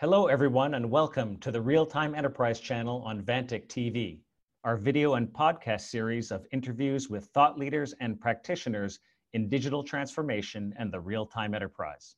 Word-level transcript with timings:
Hello, 0.00 0.28
everyone, 0.28 0.72
and 0.72 0.90
welcome 0.90 1.36
to 1.40 1.50
the 1.50 1.60
Real 1.60 1.84
Time 1.84 2.14
Enterprise 2.14 2.58
channel 2.58 3.02
on 3.04 3.20
Vantiq 3.20 3.66
TV, 3.66 4.20
our 4.64 4.78
video 4.78 5.12
and 5.12 5.28
podcast 5.28 5.82
series 5.82 6.30
of 6.30 6.46
interviews 6.52 7.10
with 7.10 7.26
thought 7.34 7.58
leaders 7.58 7.92
and 8.00 8.18
practitioners 8.18 9.00
in 9.34 9.50
digital 9.50 9.84
transformation 9.84 10.72
and 10.78 10.90
the 10.90 10.98
real 10.98 11.26
time 11.26 11.54
enterprise. 11.54 12.16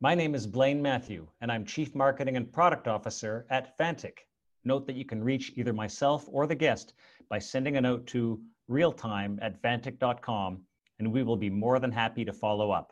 My 0.00 0.14
name 0.14 0.34
is 0.34 0.46
Blaine 0.46 0.80
Mathieu, 0.80 1.28
and 1.42 1.52
I'm 1.52 1.66
Chief 1.66 1.94
Marketing 1.94 2.38
and 2.38 2.50
Product 2.50 2.88
Officer 2.88 3.44
at 3.50 3.76
Vantiq. 3.76 4.16
Note 4.64 4.86
that 4.86 4.96
you 4.96 5.04
can 5.04 5.22
reach 5.22 5.52
either 5.54 5.74
myself 5.74 6.24
or 6.28 6.46
the 6.46 6.54
guest 6.54 6.94
by 7.28 7.38
sending 7.38 7.76
a 7.76 7.82
note 7.82 8.06
to 8.06 8.40
realtime 8.70 9.38
at 9.42 9.60
vantiq.com, 9.60 10.62
and 10.98 11.12
we 11.12 11.22
will 11.22 11.36
be 11.36 11.50
more 11.50 11.78
than 11.78 11.92
happy 11.92 12.24
to 12.24 12.32
follow 12.32 12.70
up. 12.70 12.91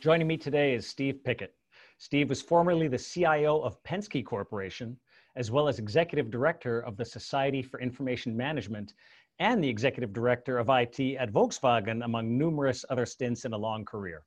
Joining 0.00 0.28
me 0.28 0.36
today 0.36 0.74
is 0.74 0.86
Steve 0.86 1.24
Pickett. 1.24 1.56
Steve 1.98 2.28
was 2.28 2.40
formerly 2.40 2.86
the 2.86 2.98
CIO 2.98 3.58
of 3.60 3.82
Penske 3.82 4.24
Corporation, 4.24 4.96
as 5.34 5.50
well 5.50 5.66
as 5.66 5.80
executive 5.80 6.30
director 6.30 6.80
of 6.80 6.96
the 6.96 7.04
Society 7.04 7.62
for 7.62 7.80
Information 7.80 8.36
Management 8.36 8.94
and 9.40 9.62
the 9.62 9.68
executive 9.68 10.12
director 10.12 10.58
of 10.58 10.68
IT 10.68 11.00
at 11.16 11.32
Volkswagen, 11.32 12.04
among 12.04 12.38
numerous 12.38 12.84
other 12.90 13.04
stints 13.04 13.44
in 13.44 13.54
a 13.54 13.58
long 13.58 13.84
career. 13.84 14.22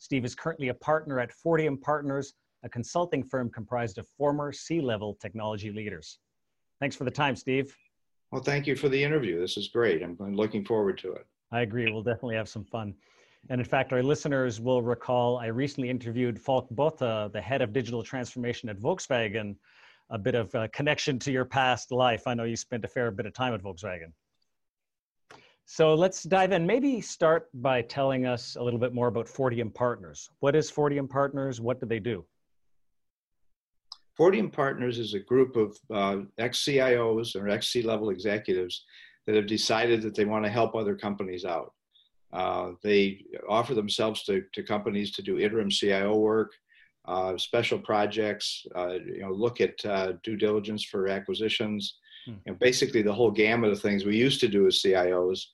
Steve 0.00 0.24
is 0.24 0.34
currently 0.34 0.68
a 0.68 0.74
partner 0.74 1.20
at 1.20 1.30
Fortium 1.30 1.80
Partners, 1.80 2.34
a 2.64 2.68
consulting 2.68 3.22
firm 3.22 3.48
comprised 3.48 3.98
of 3.98 4.08
former 4.08 4.52
C 4.52 4.80
level 4.80 5.16
technology 5.20 5.70
leaders. 5.70 6.18
Thanks 6.80 6.96
for 6.96 7.04
the 7.04 7.12
time, 7.12 7.36
Steve. 7.36 7.76
Well, 8.32 8.42
thank 8.42 8.66
you 8.66 8.74
for 8.74 8.88
the 8.88 9.02
interview. 9.02 9.40
This 9.40 9.56
is 9.56 9.68
great. 9.68 10.02
I'm 10.02 10.16
looking 10.34 10.64
forward 10.64 10.98
to 10.98 11.12
it. 11.12 11.26
I 11.52 11.60
agree. 11.60 11.92
We'll 11.92 12.02
definitely 12.02 12.34
have 12.34 12.48
some 12.48 12.64
fun. 12.64 12.92
And 13.48 13.60
in 13.60 13.64
fact, 13.64 13.92
our 13.92 14.02
listeners 14.02 14.60
will 14.60 14.82
recall 14.82 15.38
I 15.38 15.46
recently 15.46 15.88
interviewed 15.88 16.40
Falk 16.40 16.68
Botha, 16.70 17.30
the 17.32 17.40
head 17.40 17.62
of 17.62 17.72
digital 17.72 18.02
transformation 18.02 18.68
at 18.68 18.78
Volkswagen, 18.78 19.54
a 20.10 20.18
bit 20.18 20.34
of 20.34 20.54
a 20.54 20.68
connection 20.68 21.18
to 21.20 21.30
your 21.30 21.44
past 21.44 21.92
life. 21.92 22.26
I 22.26 22.34
know 22.34 22.44
you 22.44 22.56
spent 22.56 22.84
a 22.84 22.88
fair 22.88 23.10
bit 23.10 23.26
of 23.26 23.34
time 23.34 23.54
at 23.54 23.62
Volkswagen. 23.62 24.12
So 25.64 25.94
let's 25.94 26.22
dive 26.22 26.52
in. 26.52 26.66
Maybe 26.66 27.00
start 27.00 27.48
by 27.54 27.82
telling 27.82 28.26
us 28.26 28.56
a 28.56 28.62
little 28.62 28.78
bit 28.78 28.94
more 28.94 29.08
about 29.08 29.26
Fortium 29.26 29.72
Partners. 29.72 30.30
What 30.40 30.54
is 30.54 30.70
Fortium 30.70 31.08
Partners? 31.08 31.60
What 31.60 31.80
do 31.80 31.86
they 31.86 31.98
do? 31.98 32.24
Fortium 34.18 34.52
Partners 34.52 34.98
is 34.98 35.14
a 35.14 35.20
group 35.20 35.56
of 35.56 35.76
uh, 35.92 36.24
ex 36.38 36.64
CIOs 36.64 37.36
or 37.36 37.48
ex 37.48 37.68
C 37.68 37.82
level 37.82 38.10
executives 38.10 38.84
that 39.26 39.34
have 39.34 39.46
decided 39.46 40.02
that 40.02 40.14
they 40.14 40.24
want 40.24 40.44
to 40.44 40.50
help 40.50 40.74
other 40.74 40.96
companies 40.96 41.44
out. 41.44 41.72
Uh, 42.36 42.72
they 42.82 43.24
offer 43.48 43.72
themselves 43.74 44.22
to, 44.22 44.44
to 44.52 44.62
companies 44.62 45.10
to 45.10 45.22
do 45.22 45.38
interim 45.38 45.70
CIO 45.70 46.16
work, 46.16 46.52
uh, 47.06 47.34
special 47.38 47.78
projects, 47.78 48.66
uh, 48.76 48.98
you 49.06 49.20
know, 49.20 49.30
look 49.30 49.62
at 49.62 49.82
uh, 49.86 50.12
due 50.22 50.36
diligence 50.36 50.84
for 50.84 51.08
acquisitions, 51.08 51.96
hmm. 52.26 52.34
and 52.44 52.58
basically 52.58 53.00
the 53.00 53.12
whole 53.12 53.30
gamut 53.30 53.72
of 53.72 53.80
things 53.80 54.04
we 54.04 54.18
used 54.18 54.38
to 54.38 54.48
do 54.48 54.66
as 54.66 54.82
CIOs. 54.82 55.46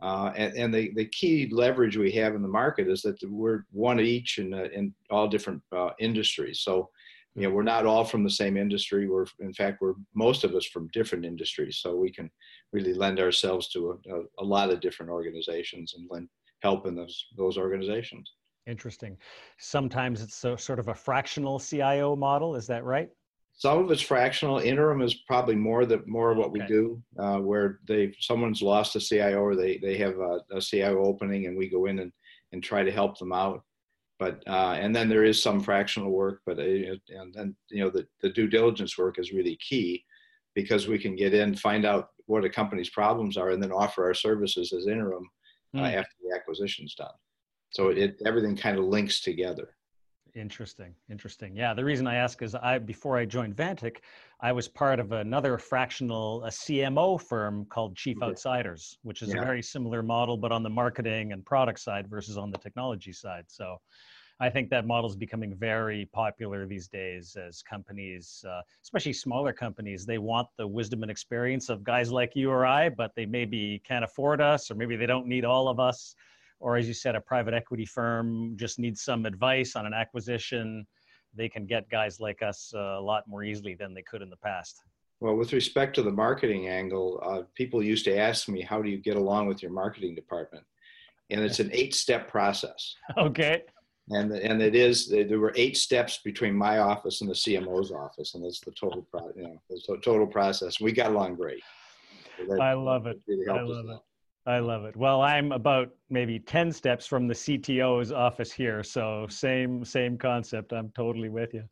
Uh, 0.00 0.32
and, 0.36 0.54
and 0.56 0.72
the, 0.72 0.92
the 0.94 1.06
key 1.06 1.48
leverage 1.50 1.96
we 1.96 2.12
have 2.12 2.36
in 2.36 2.42
the 2.42 2.48
market 2.48 2.86
is 2.86 3.02
that 3.02 3.18
we're 3.28 3.64
one 3.72 3.98
each 3.98 4.38
in, 4.38 4.54
in 4.54 4.94
all 5.10 5.26
different 5.26 5.60
industries. 5.98 6.60
So 6.60 6.90
you 7.34 7.42
know 7.42 7.50
we're 7.50 7.62
not 7.62 7.86
all 7.86 8.04
from 8.04 8.24
the 8.24 8.30
same 8.30 8.56
industry. 8.56 9.08
We're 9.08 9.26
in 9.38 9.52
fact 9.52 9.78
we're 9.80 9.94
most 10.14 10.44
of 10.44 10.54
us 10.54 10.66
from 10.66 10.90
different 10.92 11.24
industries 11.24 11.78
so 11.78 11.96
we 11.96 12.12
can 12.12 12.30
really 12.72 12.94
lend 12.94 13.20
ourselves 13.20 13.68
to 13.70 13.90
a, 13.90 14.14
a, 14.14 14.22
a 14.40 14.44
lot 14.44 14.70
of 14.70 14.80
different 14.80 15.12
organizations 15.12 15.94
and 15.96 16.08
lend 16.10 16.28
help 16.62 16.86
in 16.86 16.94
those 16.94 17.26
those 17.36 17.56
organizations. 17.56 18.32
Interesting. 18.66 19.16
Sometimes 19.58 20.22
it's 20.22 20.44
a, 20.44 20.58
sort 20.58 20.78
of 20.78 20.88
a 20.88 20.94
fractional 20.94 21.58
cio 21.58 22.14
model 22.16 22.56
is 22.56 22.66
that 22.66 22.84
right? 22.84 23.08
Some 23.52 23.78
of 23.84 23.90
it's 23.90 24.00
fractional. 24.00 24.58
Interim 24.58 25.02
is 25.02 25.14
probably 25.26 25.54
more 25.54 25.84
that 25.86 26.08
more 26.08 26.32
of 26.32 26.38
what 26.38 26.48
okay. 26.48 26.60
we 26.60 26.66
do 26.66 27.02
uh, 27.18 27.38
where 27.38 27.80
they 27.86 28.12
someone's 28.18 28.62
lost 28.62 28.96
a 28.96 29.00
cio 29.00 29.38
or 29.40 29.54
they 29.54 29.78
they 29.78 29.96
have 29.98 30.18
a, 30.18 30.40
a 30.52 30.60
cio 30.60 31.04
opening 31.04 31.46
and 31.46 31.56
we 31.56 31.70
go 31.70 31.86
in 31.86 32.00
and 32.00 32.12
and 32.52 32.62
try 32.62 32.82
to 32.82 32.90
help 32.90 33.18
them 33.18 33.32
out 33.32 33.62
but 34.20 34.42
uh, 34.46 34.76
and 34.78 34.94
then 34.94 35.08
there 35.08 35.24
is 35.24 35.42
some 35.42 35.58
fractional 35.58 36.10
work 36.10 36.42
but 36.46 36.58
uh, 36.58 36.62
and 36.62 37.34
then 37.34 37.56
you 37.70 37.82
know 37.82 37.90
the, 37.90 38.06
the 38.20 38.28
due 38.28 38.46
diligence 38.46 38.96
work 38.96 39.18
is 39.18 39.32
really 39.32 39.56
key 39.56 40.04
because 40.54 40.86
we 40.86 40.98
can 40.98 41.16
get 41.16 41.34
in 41.34 41.56
find 41.56 41.84
out 41.84 42.10
what 42.26 42.44
a 42.44 42.50
company's 42.50 42.90
problems 42.90 43.36
are 43.36 43.50
and 43.50 43.62
then 43.62 43.72
offer 43.72 44.04
our 44.04 44.14
services 44.14 44.72
as 44.72 44.86
interim 44.86 45.28
mm. 45.74 45.80
uh, 45.80 45.90
hmm. 45.90 45.98
after 45.98 46.14
the 46.22 46.36
acquisition's 46.36 46.94
done 46.94 47.16
so 47.70 47.88
it 47.88 48.16
everything 48.24 48.56
kind 48.56 48.78
of 48.78 48.84
links 48.84 49.20
together 49.20 49.74
Interesting, 50.34 50.94
interesting. 51.10 51.56
Yeah, 51.56 51.74
the 51.74 51.84
reason 51.84 52.06
I 52.06 52.16
ask 52.16 52.42
is 52.42 52.54
I 52.54 52.78
before 52.78 53.16
I 53.16 53.24
joined 53.24 53.56
Vantiq, 53.56 53.96
I 54.40 54.52
was 54.52 54.68
part 54.68 55.00
of 55.00 55.12
another 55.12 55.58
fractional 55.58 56.44
a 56.44 56.50
CMO 56.50 57.20
firm 57.20 57.64
called 57.66 57.96
Chief 57.96 58.16
Outsiders, 58.22 58.98
which 59.02 59.22
is 59.22 59.30
yeah. 59.30 59.40
a 59.40 59.44
very 59.44 59.62
similar 59.62 60.02
model, 60.02 60.36
but 60.36 60.52
on 60.52 60.62
the 60.62 60.70
marketing 60.70 61.32
and 61.32 61.44
product 61.44 61.80
side 61.80 62.08
versus 62.08 62.38
on 62.38 62.50
the 62.50 62.58
technology 62.58 63.12
side. 63.12 63.44
So, 63.48 63.76
I 64.40 64.48
think 64.48 64.70
that 64.70 64.86
model 64.86 65.08
is 65.08 65.16
becoming 65.16 65.54
very 65.54 66.08
popular 66.12 66.66
these 66.66 66.88
days 66.88 67.36
as 67.36 67.62
companies, 67.62 68.44
uh, 68.48 68.62
especially 68.82 69.12
smaller 69.12 69.52
companies, 69.52 70.06
they 70.06 70.18
want 70.18 70.48
the 70.56 70.66
wisdom 70.66 71.02
and 71.02 71.10
experience 71.10 71.68
of 71.68 71.84
guys 71.84 72.10
like 72.10 72.34
you 72.34 72.50
or 72.50 72.64
I, 72.64 72.88
but 72.88 73.14
they 73.14 73.26
maybe 73.26 73.82
can't 73.86 74.04
afford 74.04 74.40
us, 74.40 74.70
or 74.70 74.74
maybe 74.74 74.96
they 74.96 75.06
don't 75.06 75.26
need 75.26 75.44
all 75.44 75.68
of 75.68 75.78
us 75.78 76.14
or 76.60 76.76
as 76.76 76.86
you 76.86 76.94
said, 76.94 77.16
a 77.16 77.20
private 77.20 77.54
equity 77.54 77.86
firm 77.86 78.54
just 78.56 78.78
needs 78.78 79.00
some 79.02 79.26
advice 79.26 79.74
on 79.74 79.86
an 79.86 79.94
acquisition, 79.94 80.86
they 81.34 81.48
can 81.48 81.66
get 81.66 81.88
guys 81.88 82.20
like 82.20 82.42
us 82.42 82.72
uh, 82.74 82.98
a 82.98 83.00
lot 83.00 83.26
more 83.26 83.42
easily 83.42 83.74
than 83.74 83.94
they 83.94 84.02
could 84.02 84.22
in 84.22 84.30
the 84.30 84.36
past. 84.36 84.82
Well, 85.20 85.34
with 85.36 85.52
respect 85.52 85.94
to 85.96 86.02
the 86.02 86.10
marketing 86.10 86.68
angle, 86.68 87.20
uh, 87.24 87.42
people 87.54 87.82
used 87.82 88.04
to 88.06 88.16
ask 88.16 88.48
me, 88.48 88.62
how 88.62 88.80
do 88.82 88.88
you 88.88 88.98
get 88.98 89.16
along 89.16 89.48
with 89.48 89.62
your 89.62 89.72
marketing 89.72 90.14
department? 90.14 90.64
And 91.30 91.40
it's 91.40 91.60
an 91.60 91.70
eight 91.72 91.94
step 91.94 92.28
process. 92.28 92.94
Okay. 93.16 93.62
And, 94.10 94.32
and 94.32 94.60
it 94.60 94.74
is, 94.74 95.08
there 95.08 95.38
were 95.38 95.52
eight 95.54 95.76
steps 95.76 96.18
between 96.24 96.54
my 96.54 96.78
office 96.78 97.20
and 97.20 97.30
the 97.30 97.34
CMO's 97.34 97.92
office. 97.92 98.34
And 98.34 98.44
that's 98.44 98.60
the 98.60 98.72
total, 98.72 99.06
pro, 99.10 99.30
you 99.36 99.44
know, 99.44 99.62
the 99.68 99.98
total 100.02 100.26
process. 100.26 100.80
We 100.80 100.92
got 100.92 101.10
along 101.10 101.36
great. 101.36 101.62
So 102.38 102.54
that, 102.54 102.60
I 102.60 102.72
love 102.74 103.06
it. 103.06 103.20
Really 103.28 103.46
I 103.48 103.62
love 103.62 103.88
it. 103.88 103.98
I 104.46 104.58
love 104.58 104.84
it. 104.84 104.96
Well, 104.96 105.20
I'm 105.20 105.52
about 105.52 105.90
maybe 106.08 106.40
10 106.40 106.72
steps 106.72 107.06
from 107.06 107.28
the 107.28 107.34
CTO's 107.34 108.10
office 108.10 108.50
here. 108.50 108.82
So 108.82 109.26
same, 109.28 109.84
same 109.84 110.18
concept. 110.18 110.72
I'm 110.72 110.90
totally 110.90 111.28
with 111.28 111.54
you. 111.54 111.64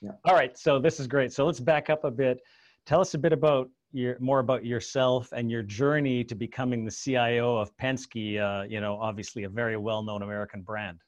Yeah. 0.00 0.12
All 0.24 0.34
right. 0.34 0.56
So 0.56 0.78
this 0.78 1.00
is 1.00 1.06
great. 1.06 1.32
So 1.32 1.44
let's 1.44 1.60
back 1.60 1.90
up 1.90 2.04
a 2.04 2.10
bit. 2.10 2.40
Tell 2.86 3.00
us 3.00 3.14
a 3.14 3.18
bit 3.18 3.32
about 3.32 3.68
your, 3.92 4.16
more 4.20 4.38
about 4.38 4.64
yourself 4.64 5.32
and 5.32 5.50
your 5.50 5.62
journey 5.62 6.22
to 6.24 6.34
becoming 6.34 6.84
the 6.84 6.90
CIO 6.90 7.56
of 7.56 7.76
Penske, 7.76 8.38
uh, 8.38 8.64
you 8.68 8.80
know, 8.80 8.98
obviously 9.00 9.44
a 9.44 9.48
very 9.48 9.76
well-known 9.76 10.22
American 10.22 10.62
brand. 10.62 10.98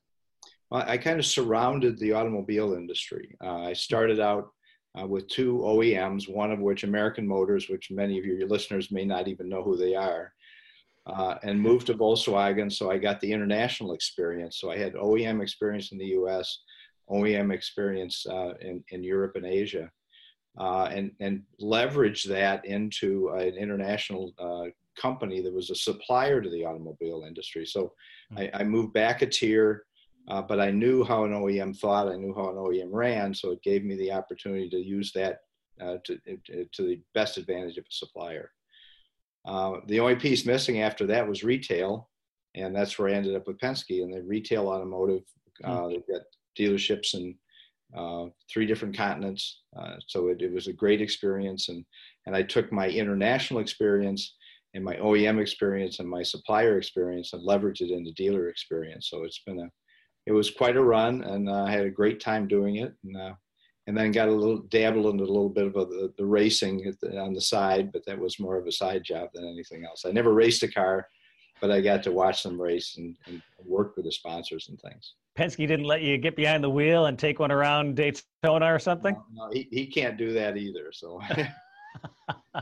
I 0.72 0.96
kind 0.96 1.18
of 1.18 1.26
surrounded 1.26 1.98
the 1.98 2.12
automobile 2.12 2.74
industry. 2.74 3.36
Uh, 3.44 3.62
I 3.62 3.72
started 3.74 4.20
out 4.20 4.50
uh, 4.98 5.06
with 5.06 5.28
two 5.28 5.58
OEMs, 5.58 6.28
one 6.28 6.50
of 6.50 6.60
which 6.60 6.84
American 6.84 7.26
Motors, 7.26 7.68
which 7.68 7.90
many 7.90 8.18
of 8.18 8.24
your 8.24 8.48
listeners 8.48 8.90
may 8.90 9.04
not 9.04 9.28
even 9.28 9.48
know 9.48 9.62
who 9.62 9.76
they 9.76 9.94
are 9.94 10.32
uh, 11.06 11.36
and 11.42 11.60
moved 11.60 11.86
to 11.86 11.94
Volkswagen. 11.94 12.70
So 12.72 12.90
I 12.90 12.98
got 12.98 13.20
the 13.20 13.32
international 13.32 13.92
experience. 13.92 14.58
So 14.58 14.70
I 14.70 14.76
had 14.76 14.94
OEM 14.94 15.42
experience 15.42 15.92
in 15.92 15.98
the 15.98 16.06
US, 16.06 16.60
OEM 17.10 17.52
experience 17.52 18.26
uh, 18.26 18.54
in, 18.60 18.84
in 18.90 19.02
Europe 19.02 19.36
and 19.36 19.46
Asia, 19.46 19.90
uh, 20.58 20.84
and, 20.84 21.12
and 21.20 21.42
leveraged 21.60 22.26
that 22.28 22.64
into 22.64 23.30
an 23.30 23.54
international 23.56 24.32
uh, 24.38 24.70
company 25.00 25.40
that 25.40 25.52
was 25.52 25.70
a 25.70 25.74
supplier 25.74 26.40
to 26.40 26.50
the 26.50 26.64
automobile 26.64 27.24
industry. 27.26 27.66
So 27.66 27.92
hmm. 28.30 28.38
I, 28.38 28.50
I 28.54 28.64
moved 28.64 28.92
back 28.92 29.22
a 29.22 29.26
tier. 29.26 29.84
Uh, 30.28 30.42
but 30.42 30.60
I 30.60 30.70
knew 30.70 31.02
how 31.04 31.24
an 31.24 31.32
OEM 31.32 31.76
thought, 31.76 32.08
I 32.08 32.16
knew 32.16 32.34
how 32.34 32.50
an 32.50 32.56
OEM 32.56 32.90
ran, 32.90 33.34
so 33.34 33.50
it 33.50 33.62
gave 33.62 33.84
me 33.84 33.96
the 33.96 34.12
opportunity 34.12 34.68
to 34.70 34.78
use 34.78 35.12
that 35.12 35.40
uh, 35.80 35.96
to, 36.04 36.18
to 36.72 36.82
the 36.82 37.00
best 37.14 37.38
advantage 37.38 37.76
of 37.76 37.84
a 37.84 37.92
supplier. 37.92 38.50
Uh, 39.44 39.78
the 39.86 39.98
only 39.98 40.14
piece 40.14 40.46
missing 40.46 40.80
after 40.80 41.06
that 41.06 41.26
was 41.26 41.42
retail, 41.42 42.08
and 42.54 42.74
that's 42.74 42.98
where 42.98 43.08
I 43.08 43.14
ended 43.14 43.34
up 43.34 43.46
with 43.46 43.58
Penske 43.58 44.02
and 44.02 44.12
the 44.12 44.22
retail 44.22 44.68
automotive. 44.68 45.22
Uh, 45.64 45.88
they've 45.88 46.06
got 46.06 46.22
dealerships 46.58 47.14
in 47.14 47.34
uh, 47.96 48.26
three 48.50 48.66
different 48.66 48.96
continents, 48.96 49.62
uh, 49.76 49.96
so 50.06 50.28
it, 50.28 50.40
it, 50.40 50.52
was 50.52 50.68
a 50.68 50.72
great 50.72 51.00
experience. 51.00 51.68
And 51.68 51.84
and 52.26 52.36
I 52.36 52.42
took 52.42 52.72
my 52.72 52.88
international 52.88 53.60
experience 53.60 54.36
and 54.74 54.84
my 54.84 54.96
OEM 54.96 55.40
experience 55.40 55.98
and 55.98 56.08
my 56.08 56.22
supplier 56.22 56.78
experience 56.78 57.32
and 57.32 57.46
leveraged 57.46 57.82
it 57.82 57.90
into 57.90 58.12
dealer 58.12 58.48
experience. 58.48 59.08
So 59.10 59.24
it's 59.24 59.42
been 59.44 59.60
a, 59.60 59.68
it 60.26 60.32
was 60.32 60.50
quite 60.50 60.76
a 60.76 60.82
run, 60.82 61.22
and 61.24 61.48
uh, 61.48 61.64
I 61.64 61.70
had 61.70 61.84
a 61.84 61.90
great 61.90 62.20
time 62.20 62.46
doing 62.46 62.76
it. 62.76 62.94
And, 63.04 63.16
uh, 63.16 63.34
and 63.86 63.96
then 63.96 64.12
got 64.12 64.28
a 64.28 64.32
little 64.32 64.58
dabble 64.58 65.10
into 65.10 65.24
a 65.24 65.26
little 65.26 65.48
bit 65.48 65.66
of 65.66 65.76
a, 65.76 65.84
the, 65.84 66.12
the 66.16 66.24
racing 66.24 66.94
the, 67.00 67.18
on 67.18 67.32
the 67.32 67.40
side, 67.40 67.90
but 67.92 68.06
that 68.06 68.18
was 68.18 68.38
more 68.38 68.56
of 68.56 68.66
a 68.66 68.72
side 68.72 69.02
job 69.02 69.30
than 69.34 69.44
anything 69.44 69.84
else. 69.84 70.04
I 70.06 70.12
never 70.12 70.32
raced 70.32 70.62
a 70.62 70.68
car, 70.68 71.08
but 71.60 71.70
I 71.70 71.80
got 71.80 72.02
to 72.04 72.12
watch 72.12 72.44
them 72.44 72.60
race 72.60 72.96
and, 72.96 73.16
and 73.26 73.42
work 73.64 73.96
with 73.96 74.04
the 74.04 74.12
sponsors 74.12 74.68
and 74.68 74.80
things. 74.80 75.14
Penske 75.36 75.66
didn't 75.66 75.86
let 75.86 76.02
you 76.02 76.18
get 76.18 76.36
behind 76.36 76.62
the 76.62 76.70
wheel 76.70 77.06
and 77.06 77.18
take 77.18 77.38
one 77.38 77.50
around 77.50 77.96
Daytona 77.96 78.72
or 78.72 78.78
something? 78.78 79.16
No, 79.32 79.46
no 79.46 79.52
he, 79.52 79.66
he 79.72 79.86
can't 79.86 80.16
do 80.16 80.32
that 80.32 80.56
either. 80.56 80.92
So 80.92 81.20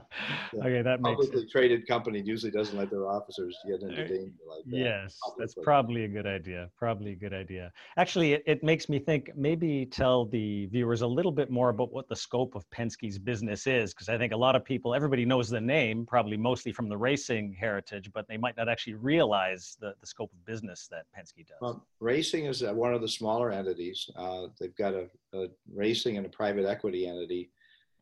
okay, 0.55 0.83
that 0.83 1.01
makes 1.01 1.17
publicly 1.17 1.41
sense. 1.41 1.53
traded 1.53 1.87
company 1.87 2.21
usually 2.21 2.51
doesn't 2.51 2.79
let 2.79 2.91
their 2.91 3.09
officers 3.09 3.57
get 3.67 3.83
into 3.83 4.07
danger 4.07 4.33
like 4.49 4.65
that. 4.67 4.77
Yes, 4.77 5.19
publicly. 5.23 5.43
that's 5.43 5.55
probably 5.63 6.05
a 6.05 6.09
good 6.09 6.27
idea. 6.27 6.69
Probably 6.79 7.13
a 7.13 7.17
good 7.17 7.33
idea. 7.33 7.73
Actually, 7.97 8.35
it, 8.35 8.43
it 8.47 8.63
makes 8.63 8.89
me 8.89 8.99
think. 8.99 9.31
Maybe 9.37 9.87
tell 9.87 10.27
the 10.27 10.67
viewers 10.67 11.03
a 11.03 11.07
little 11.07 11.33
bit 11.33 11.51
more 11.51 11.71
about 11.71 11.93
what 11.93 12.09
the 12.09 12.17
scope 12.17 12.55
of 12.55 12.69
Penske's 12.71 13.19
business 13.19 13.67
is, 13.67 13.93
because 13.93 14.09
I 14.09 14.19
think 14.19 14.33
a 14.33 14.37
lot 14.37 14.57
of 14.57 14.65
people, 14.65 14.95
everybody 14.95 15.25
knows 15.25 15.49
the 15.49 15.61
name, 15.61 16.07
probably 16.07 16.37
mostly 16.37 16.73
from 16.73 16.89
the 16.89 16.97
racing 16.97 17.57
heritage, 17.59 18.11
but 18.13 18.27
they 18.29 18.37
might 18.37 18.57
not 18.57 18.69
actually 18.69 18.95
realize 18.95 19.77
the, 19.81 19.95
the 20.01 20.07
scope 20.07 20.33
of 20.33 20.45
business 20.45 20.89
that 20.91 21.05
Penske 21.17 21.47
does. 21.47 21.59
Well, 21.61 21.87
racing 22.01 22.47
is 22.47 22.63
uh, 22.63 22.73
one 22.73 22.95
of 22.95 23.01
the 23.01 23.09
smaller 23.09 23.51
entities. 23.51 24.09
Uh, 24.17 24.49
they've 24.59 24.77
got 24.77 24.95
a, 24.95 25.09
a 25.35 25.49
racing 25.73 26.17
and 26.17 26.27
a 26.27 26.31
private 26.31 26.67
equity 26.67 27.07
entity 27.07 27.51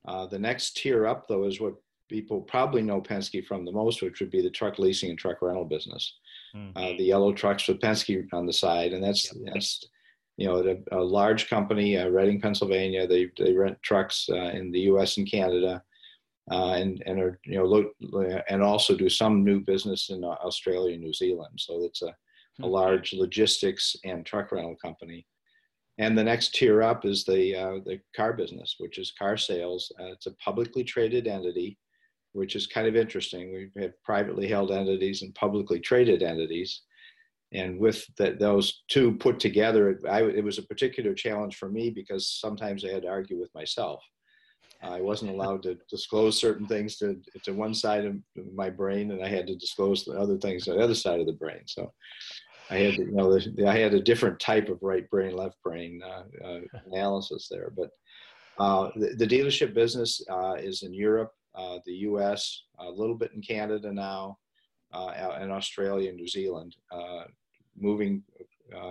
uh, 0.07 0.27
the 0.27 0.39
next 0.39 0.77
tier 0.77 1.07
up, 1.07 1.27
though, 1.27 1.45
is 1.45 1.61
what 1.61 1.75
people 2.09 2.41
probably 2.41 2.83
know 2.83 3.01
Penske 3.01 3.45
from 3.45 3.65
the 3.65 3.73
most, 3.73 4.03
which 4.03 4.21
would 4.21 4.31
be 4.31 4.43
the 4.43 4.51
truck 4.51 4.79
leasing 4.79 5.11
and 5.11 5.19
truck 5.19 5.43
rental 5.43 5.65
business. 5.65 6.15
Mm-hmm. 6.55 6.77
Uh, 6.77 6.97
the 6.97 7.05
yellow 7.05 7.33
trucks 7.33 7.69
with 7.69 7.81
Penske 7.81 8.27
on 8.33 8.47
the 8.47 8.53
side, 8.53 8.93
and 8.93 9.05
that's 9.05 9.33
yep. 9.35 9.53
that's 9.53 9.85
you 10.37 10.47
know 10.47 10.77
a, 10.93 10.97
a 10.97 11.03
large 11.03 11.49
company, 11.51 11.99
uh, 11.99 12.09
Reading, 12.09 12.41
Pennsylvania. 12.41 13.07
They 13.07 13.31
they 13.39 13.53
rent 13.53 13.79
trucks 13.83 14.27
uh, 14.31 14.51
in 14.51 14.71
the 14.71 14.81
U.S. 14.81 15.19
and 15.19 15.31
Canada, 15.31 15.83
uh, 16.51 16.73
and 16.73 17.03
and 17.07 17.21
are 17.21 17.39
you 17.45 17.59
know 17.59 17.67
look 17.67 17.93
and 18.49 18.63
also 18.63 18.97
do 18.97 19.09
some 19.09 19.45
new 19.45 19.61
business 19.61 20.09
in 20.11 20.25
Australia 20.25 20.95
and 20.95 21.03
New 21.03 21.13
Zealand. 21.13 21.53
So 21.59 21.85
it's 21.85 22.03
a, 22.03 22.07
a 22.07 22.15
hmm. 22.61 22.65
large 22.65 23.13
logistics 23.13 23.95
and 24.05 24.25
truck 24.25 24.53
rental 24.53 24.77
company. 24.77 25.27
And 25.99 26.17
the 26.17 26.25
next 26.25 26.55
tier 26.55 26.83
up 26.83 27.05
is 27.05 27.25
the 27.25 27.57
uh, 27.57 27.79
the 27.85 28.01
car 28.15 28.33
business, 28.33 28.77
which 28.79 28.99
is 28.99 29.13
car 29.19 29.37
sales. 29.37 29.93
Uh, 30.01 30.13
it's 30.13 30.27
a 30.27 30.35
publicly 30.37 30.85
traded 30.85 31.27
entity, 31.27 31.77
which 32.33 32.55
is 32.55 32.69
kind 32.69 32.87
of 32.87 32.95
interesting. 32.95 33.71
We 33.75 33.83
have 33.83 34.03
privately 34.05 34.47
held 34.47 34.71
entities 34.71 35.23
and 35.23 35.35
publicly 35.35 35.81
traded 35.81 36.23
entities, 36.23 36.83
and 37.53 37.81
with 37.81 38.05
the, 38.17 38.37
those 38.39 38.85
two 38.89 39.17
put 39.17 39.41
together, 39.41 39.91
it, 39.91 39.99
I, 40.09 40.23
it 40.23 40.45
was 40.45 40.59
a 40.59 40.63
particular 40.63 41.15
challenge 41.15 41.57
for 41.57 41.69
me 41.69 41.91
because 41.91 42.29
sometimes 42.29 42.85
I 42.85 42.91
had 42.91 43.03
to 43.03 43.09
argue 43.09 43.39
with 43.41 43.53
myself. 43.55 44.01
I 44.83 45.01
wasn't 45.01 45.31
allowed 45.35 45.65
to 45.65 45.79
disclose 45.91 46.39
certain 46.39 46.67
things 46.69 46.97
to 46.99 47.21
to 47.43 47.53
one 47.53 47.75
side 47.75 48.05
of 48.05 48.17
my 48.55 48.71
brain, 48.71 49.11
and 49.11 49.25
I 49.25 49.29
had 49.29 49.49
to 49.49 49.57
disclose 49.57 50.05
the 50.05 50.13
other 50.13 50.39
things 50.39 50.65
to 50.65 50.75
the 50.75 50.85
other 50.85 50.95
side 50.95 51.19
of 51.19 51.27
the 51.27 51.33
brain. 51.33 51.63
So 51.67 51.93
I 52.71 52.79
had, 52.79 52.95
you 52.95 53.13
know, 53.13 53.39
I 53.67 53.79
had 53.79 53.95
a 53.95 54.03
different 54.03 54.39
type 54.41 54.69
of 54.69 54.79
right 54.83 55.09
brain, 55.11 55.37
left 55.37 55.57
brain 55.63 56.03
uh, 56.05 56.25
uh, 56.45 56.61
analysis 56.87 57.49
there. 57.51 57.73
But 57.77 57.91
uh, 58.59 58.91
the, 58.97 59.15
the, 59.17 59.27
dealership 59.27 59.73
business 59.73 60.21
uh, 60.31 60.55
is 60.59 60.83
in 60.83 60.93
Europe, 60.93 61.33
uh, 61.55 61.79
the 61.87 61.95
U.S., 61.95 62.65
a 62.79 62.91
little 62.91 63.15
bit 63.15 63.33
in 63.35 63.41
Canada 63.41 63.93
now, 63.93 64.39
and 64.93 65.53
Australia 65.53 66.09
and 66.09 66.19
New 66.19 66.29
Zealand, 66.29 66.77
moving 67.77 68.23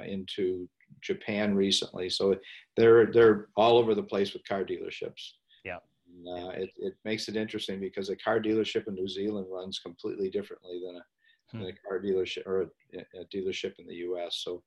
into 0.05 0.67
Japan 1.01 1.53
recently. 1.53 2.09
So 2.09 2.35
they're 2.75 3.07
they're 3.07 3.47
all 3.55 3.77
over 3.77 3.93
the 3.93 4.03
place 4.03 4.33
with 4.33 4.47
car 4.47 4.63
dealerships. 4.63 5.33
Yeah. 5.63 5.77
And, 6.25 6.55
it, 6.55 6.71
it 6.77 6.93
makes 7.05 7.27
it 7.27 7.35
interesting 7.35 7.79
because 7.79 8.09
a 8.09 8.15
car 8.15 8.39
dealership 8.39 8.87
in 8.87 8.95
New 8.95 9.07
Zealand 9.07 9.47
runs 9.49 9.79
completely 9.79 10.29
differently 10.29 10.81
than 10.85 10.95
a 10.95 11.05
hmm. 11.51 11.61
in 11.61 11.67
a 11.67 11.73
car 11.73 11.99
dealership 11.99 12.45
or 12.45 12.61
a, 12.61 13.19
a, 13.19 13.25
dealership 13.33 13.73
in 13.79 13.87
the 13.87 13.95
U.S. 13.95 14.41
So 14.43 14.63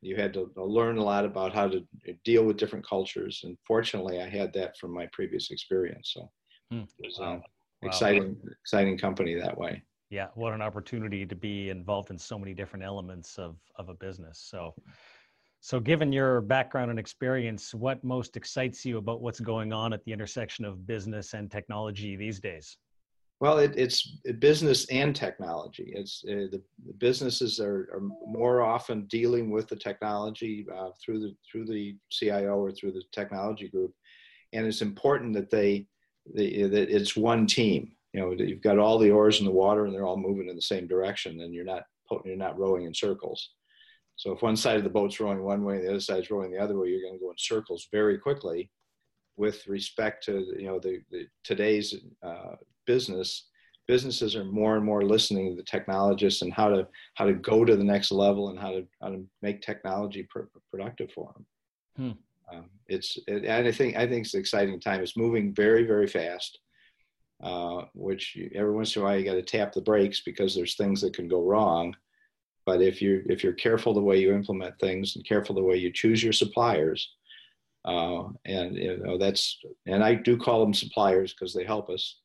you 0.00 0.16
had 0.16 0.32
to 0.34 0.50
learn 0.56 0.98
a 0.98 1.02
lot 1.02 1.24
about 1.24 1.54
how 1.54 1.68
to 1.68 1.84
deal 2.24 2.44
with 2.44 2.56
different 2.56 2.86
cultures, 2.86 3.42
and 3.44 3.56
fortunately, 3.66 4.20
I 4.20 4.28
had 4.28 4.52
that 4.54 4.76
from 4.78 4.92
my 4.92 5.06
previous 5.12 5.50
experience. 5.50 6.12
So 6.14 6.30
hmm. 6.70 6.82
it 6.98 7.06
was 7.06 7.18
wow. 7.18 7.42
exciting, 7.82 8.36
wow. 8.42 8.52
exciting 8.62 8.98
company 8.98 9.34
that 9.34 9.56
way. 9.56 9.82
Yeah, 10.10 10.28
what 10.34 10.52
an 10.52 10.62
opportunity 10.62 11.26
to 11.26 11.34
be 11.34 11.70
involved 11.70 12.10
in 12.10 12.18
so 12.18 12.38
many 12.38 12.54
different 12.54 12.84
elements 12.84 13.38
of 13.38 13.56
of 13.76 13.88
a 13.88 13.94
business. 13.94 14.40
So. 14.50 14.74
So, 15.60 15.80
given 15.80 16.12
your 16.12 16.42
background 16.42 16.90
and 16.90 17.00
experience, 17.00 17.72
what 17.72 18.04
most 18.04 18.36
excites 18.36 18.84
you 18.84 18.98
about 18.98 19.22
what's 19.22 19.40
going 19.40 19.72
on 19.72 19.94
at 19.94 20.04
the 20.04 20.12
intersection 20.12 20.66
of 20.66 20.86
business 20.86 21.32
and 21.32 21.50
technology 21.50 22.16
these 22.16 22.38
days? 22.38 22.76
Well, 23.44 23.58
it, 23.58 23.74
it's 23.76 24.16
business 24.38 24.86
and 24.86 25.14
technology. 25.14 25.92
It's 25.94 26.24
uh, 26.26 26.48
the, 26.50 26.62
businesses 26.96 27.60
are, 27.60 27.90
are, 27.92 28.00
more 28.26 28.62
often 28.62 29.04
dealing 29.04 29.50
with 29.50 29.68
the 29.68 29.76
technology 29.76 30.66
uh, 30.74 30.92
through 30.98 31.20
the 31.20 31.36
through 31.44 31.66
the 31.66 31.94
CIO 32.08 32.54
or 32.54 32.72
through 32.72 32.92
the 32.92 33.02
technology 33.12 33.68
group, 33.68 33.92
and 34.54 34.66
it's 34.66 34.80
important 34.80 35.34
that 35.34 35.50
they, 35.50 35.86
they 36.34 36.62
that 36.62 36.88
it's 36.88 37.16
one 37.16 37.46
team. 37.46 37.92
You 38.14 38.20
know, 38.20 38.32
you've 38.32 38.62
got 38.62 38.78
all 38.78 38.98
the 38.98 39.10
oars 39.10 39.40
in 39.40 39.44
the 39.44 39.50
water, 39.52 39.84
and 39.84 39.94
they're 39.94 40.06
all 40.06 40.16
moving 40.16 40.48
in 40.48 40.56
the 40.56 40.62
same 40.62 40.86
direction, 40.86 41.42
and 41.42 41.52
you're 41.52 41.66
not 41.66 41.82
you're 42.24 42.36
not 42.36 42.58
rowing 42.58 42.86
in 42.86 42.94
circles. 42.94 43.50
So 44.16 44.32
if 44.32 44.40
one 44.40 44.56
side 44.56 44.78
of 44.78 44.84
the 44.84 44.96
boat's 44.98 45.20
rowing 45.20 45.42
one 45.42 45.64
way, 45.64 45.76
and 45.76 45.84
the 45.84 45.90
other 45.90 46.00
side's 46.00 46.30
rowing 46.30 46.50
the 46.50 46.64
other 46.64 46.78
way, 46.78 46.88
you're 46.88 47.02
going 47.02 47.18
to 47.18 47.22
go 47.22 47.30
in 47.30 47.36
circles 47.36 47.88
very 47.92 48.16
quickly 48.16 48.70
with 49.36 49.66
respect 49.66 50.24
to 50.24 50.46
you 50.58 50.66
know 50.66 50.78
the, 50.78 51.02
the 51.10 51.26
today's 51.42 51.94
uh, 52.22 52.54
business 52.86 53.48
businesses 53.86 54.34
are 54.34 54.44
more 54.44 54.76
and 54.76 54.84
more 54.84 55.02
listening 55.02 55.50
to 55.50 55.56
the 55.56 55.62
technologists 55.62 56.42
and 56.42 56.52
how 56.52 56.68
to 56.68 56.86
how 57.14 57.26
to 57.26 57.34
go 57.34 57.64
to 57.64 57.76
the 57.76 57.84
next 57.84 58.10
level 58.10 58.48
and 58.48 58.58
how 58.58 58.70
to 58.70 58.86
how 59.02 59.08
to 59.08 59.24
make 59.42 59.60
technology 59.60 60.26
pr- 60.30 60.50
productive 60.70 61.10
for 61.12 61.32
them. 61.34 61.46
Hmm. 61.96 62.56
um, 62.56 62.70
it's 62.88 63.18
it, 63.28 63.44
and 63.44 63.68
i 63.68 63.72
think 63.72 63.96
i 63.96 64.06
think 64.06 64.24
it's 64.24 64.34
an 64.34 64.40
exciting 64.40 64.80
time. 64.80 65.00
It's 65.00 65.16
moving 65.16 65.54
very 65.54 65.84
very 65.84 66.06
fast 66.06 66.58
uh, 67.42 67.84
which 67.94 68.34
you, 68.36 68.50
every 68.54 68.72
once 68.72 68.96
in 68.96 69.02
a 69.02 69.04
while 69.04 69.18
you 69.18 69.24
got 69.24 69.34
to 69.34 69.42
tap 69.42 69.72
the 69.72 69.80
brakes 69.80 70.22
because 70.24 70.54
there's 70.54 70.76
things 70.76 71.00
that 71.02 71.14
can 71.14 71.28
go 71.28 71.42
wrong. 71.42 71.94
But 72.64 72.80
if 72.80 73.02
you 73.02 73.22
if 73.26 73.44
you're 73.44 73.52
careful 73.52 73.92
the 73.92 74.00
way 74.00 74.18
you 74.18 74.32
implement 74.32 74.78
things 74.78 75.16
and 75.16 75.28
careful 75.28 75.54
the 75.54 75.62
way 75.62 75.76
you 75.76 75.92
choose 75.92 76.22
your 76.22 76.32
suppliers 76.32 77.10
uh, 77.84 78.24
and 78.46 78.76
you 78.76 78.96
know 78.98 79.18
that's 79.18 79.58
and 79.86 80.02
i 80.02 80.14
do 80.14 80.36
call 80.36 80.60
them 80.60 80.74
suppliers 80.74 81.34
because 81.34 81.52
they 81.52 81.64
help 81.64 81.90
us 81.90 82.20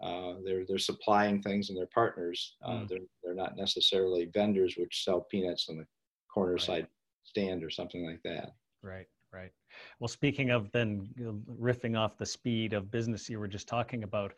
uh, 0.00 0.34
they're 0.44 0.64
they're 0.66 0.78
supplying 0.78 1.42
things 1.42 1.68
and 1.68 1.78
they're 1.78 1.86
partners. 1.86 2.56
Uh, 2.64 2.70
mm. 2.70 2.88
They're 2.88 2.98
they're 3.22 3.34
not 3.34 3.56
necessarily 3.56 4.26
vendors 4.26 4.76
which 4.76 5.04
sell 5.04 5.26
peanuts 5.30 5.68
on 5.68 5.78
the 5.78 5.86
corner 6.32 6.52
right. 6.52 6.62
side 6.62 6.86
stand 7.24 7.64
or 7.64 7.70
something 7.70 8.06
like 8.06 8.20
that. 8.24 8.54
Right, 8.82 9.06
right. 9.32 9.50
Well, 9.98 10.08
speaking 10.08 10.50
of 10.50 10.70
then 10.72 11.08
riffing 11.60 11.98
off 11.98 12.16
the 12.18 12.26
speed 12.26 12.72
of 12.72 12.90
business 12.90 13.28
you 13.28 13.40
were 13.40 13.48
just 13.48 13.68
talking 13.68 14.04
about, 14.04 14.32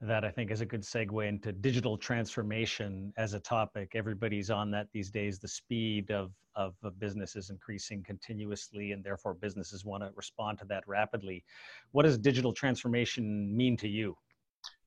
that 0.00 0.24
I 0.24 0.30
think 0.30 0.50
is 0.50 0.60
a 0.60 0.66
good 0.66 0.82
segue 0.82 1.26
into 1.26 1.52
digital 1.52 1.96
transformation 1.96 3.12
as 3.16 3.34
a 3.34 3.40
topic. 3.40 3.92
Everybody's 3.94 4.50
on 4.50 4.70
that 4.72 4.88
these 4.92 5.10
days. 5.10 5.38
The 5.38 5.48
speed 5.48 6.10
of 6.10 6.32
of 6.56 6.74
a 6.84 6.90
business 6.90 7.34
is 7.34 7.50
increasing 7.50 8.02
continuously, 8.04 8.92
and 8.92 9.02
therefore 9.02 9.34
businesses 9.34 9.84
want 9.84 10.02
to 10.02 10.10
respond 10.14 10.58
to 10.58 10.64
that 10.66 10.84
rapidly. 10.86 11.44
What 11.92 12.04
does 12.04 12.16
digital 12.18 12.52
transformation 12.52 13.56
mean 13.56 13.76
to 13.78 13.88
you? 13.88 14.16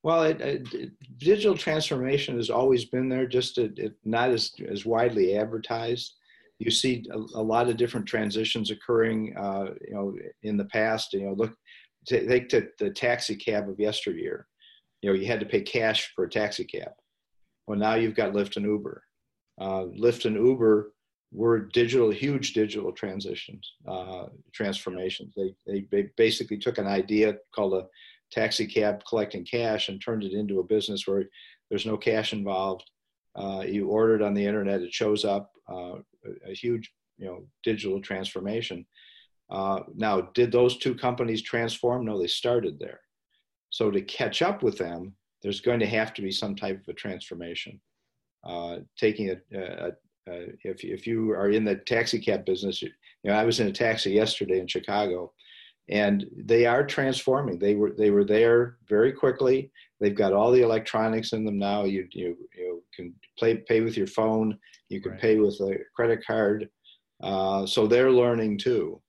Well, 0.03 0.23
it, 0.23 0.41
it, 0.41 0.91
digital 1.17 1.57
transformation 1.57 2.37
has 2.37 2.49
always 2.49 2.85
been 2.85 3.09
there, 3.09 3.27
just 3.27 3.57
it, 3.57 3.93
not 4.05 4.29
as, 4.29 4.51
as 4.69 4.85
widely 4.85 5.35
advertised. 5.35 6.15
You 6.59 6.71
see 6.71 7.05
a, 7.11 7.17
a 7.17 7.43
lot 7.43 7.69
of 7.69 7.77
different 7.77 8.05
transitions 8.05 8.71
occurring, 8.71 9.35
uh, 9.37 9.73
you 9.87 9.93
know, 9.93 10.15
in 10.43 10.57
the 10.57 10.65
past. 10.65 11.13
You 11.13 11.27
know, 11.27 11.33
look, 11.33 11.53
take 12.05 12.49
the, 12.49 12.69
the 12.79 12.89
taxi 12.89 13.35
cab 13.35 13.69
of 13.69 13.79
yesteryear. 13.79 14.47
You 15.01 15.09
know, 15.09 15.15
you 15.15 15.27
had 15.27 15.39
to 15.39 15.45
pay 15.45 15.61
cash 15.61 16.11
for 16.15 16.25
a 16.25 16.29
taxi 16.29 16.63
cab. 16.63 16.91
Well, 17.67 17.77
now 17.77 17.95
you've 17.95 18.15
got 18.15 18.33
Lyft 18.33 18.55
and 18.55 18.65
Uber. 18.65 19.03
Uh, 19.59 19.85
Lyft 19.99 20.25
and 20.25 20.35
Uber 20.35 20.93
were 21.31 21.59
digital, 21.59 22.09
huge 22.09 22.53
digital 22.53 22.91
transitions, 22.91 23.73
uh, 23.87 24.27
transformations. 24.53 25.35
They, 25.35 25.85
they 25.91 26.09
basically 26.15 26.57
took 26.57 26.77
an 26.77 26.87
idea 26.87 27.35
called 27.53 27.73
a 27.73 27.85
taxi 28.31 28.65
cab 28.65 29.03
collecting 29.07 29.45
cash 29.45 29.89
and 29.89 30.01
turned 30.01 30.23
it 30.23 30.33
into 30.33 30.59
a 30.59 30.63
business 30.63 31.07
where 31.07 31.25
there's 31.69 31.85
no 31.85 31.97
cash 31.97 32.33
involved. 32.33 32.89
Uh, 33.35 33.63
you 33.67 33.87
order 33.87 34.15
it 34.15 34.21
on 34.21 34.33
the 34.33 34.45
internet, 34.45 34.81
it 34.81 34.93
shows 34.93 35.23
up. 35.25 35.51
Uh, 35.71 35.97
a, 36.47 36.53
huge, 36.53 36.91
you 37.17 37.25
know, 37.25 37.45
digital 37.63 38.01
transformation. 38.01 38.85
Uh, 39.49 39.81
now, 39.95 40.21
did 40.33 40.51
those 40.51 40.77
two 40.77 40.95
companies 40.95 41.41
transform? 41.41 42.05
No, 42.05 42.19
they 42.19 42.27
started 42.27 42.79
there. 42.79 43.01
So 43.69 43.91
to 43.91 44.01
catch 44.01 44.41
up 44.41 44.63
with 44.63 44.77
them, 44.77 45.13
there's 45.41 45.61
going 45.61 45.79
to 45.79 45.85
have 45.85 46.13
to 46.15 46.21
be 46.21 46.31
some 46.31 46.55
type 46.55 46.81
of 46.81 46.87
a 46.87 46.93
transformation. 46.93 47.79
Uh, 48.43 48.77
taking 48.97 49.29
a, 49.29 49.57
a, 49.57 49.91
a, 50.29 50.47
if 50.63 50.83
if 50.83 51.05
you 51.05 51.31
are 51.31 51.49
in 51.49 51.65
the 51.65 51.75
taxi 51.75 52.19
cab 52.19 52.45
business, 52.45 52.81
you, 52.81 52.89
you 53.23 53.31
know 53.31 53.37
I 53.37 53.43
was 53.43 53.59
in 53.59 53.67
a 53.67 53.71
taxi 53.71 54.11
yesterday 54.11 54.59
in 54.59 54.67
Chicago, 54.67 55.33
and 55.89 56.25
they 56.35 56.65
are 56.65 56.85
transforming. 56.85 57.59
They 57.59 57.75
were 57.75 57.91
they 57.97 58.11
were 58.11 58.25
there 58.25 58.77
very 58.87 59.11
quickly. 59.11 59.71
They've 59.99 60.15
got 60.15 60.33
all 60.33 60.51
the 60.51 60.61
electronics 60.61 61.33
in 61.33 61.45
them 61.45 61.57
now. 61.57 61.85
You 61.85 62.07
you 62.11 62.37
you 62.55 62.83
can 62.93 63.13
play 63.37 63.57
pay 63.57 63.81
with 63.81 63.95
your 63.95 64.07
phone. 64.07 64.57
You 64.89 65.01
can 65.01 65.13
right. 65.13 65.21
pay 65.21 65.37
with 65.37 65.55
a 65.61 65.77
credit 65.95 66.25
card. 66.25 66.69
Uh, 67.23 67.65
so 67.65 67.87
they're 67.87 68.11
learning 68.11 68.57
too, 68.57 69.01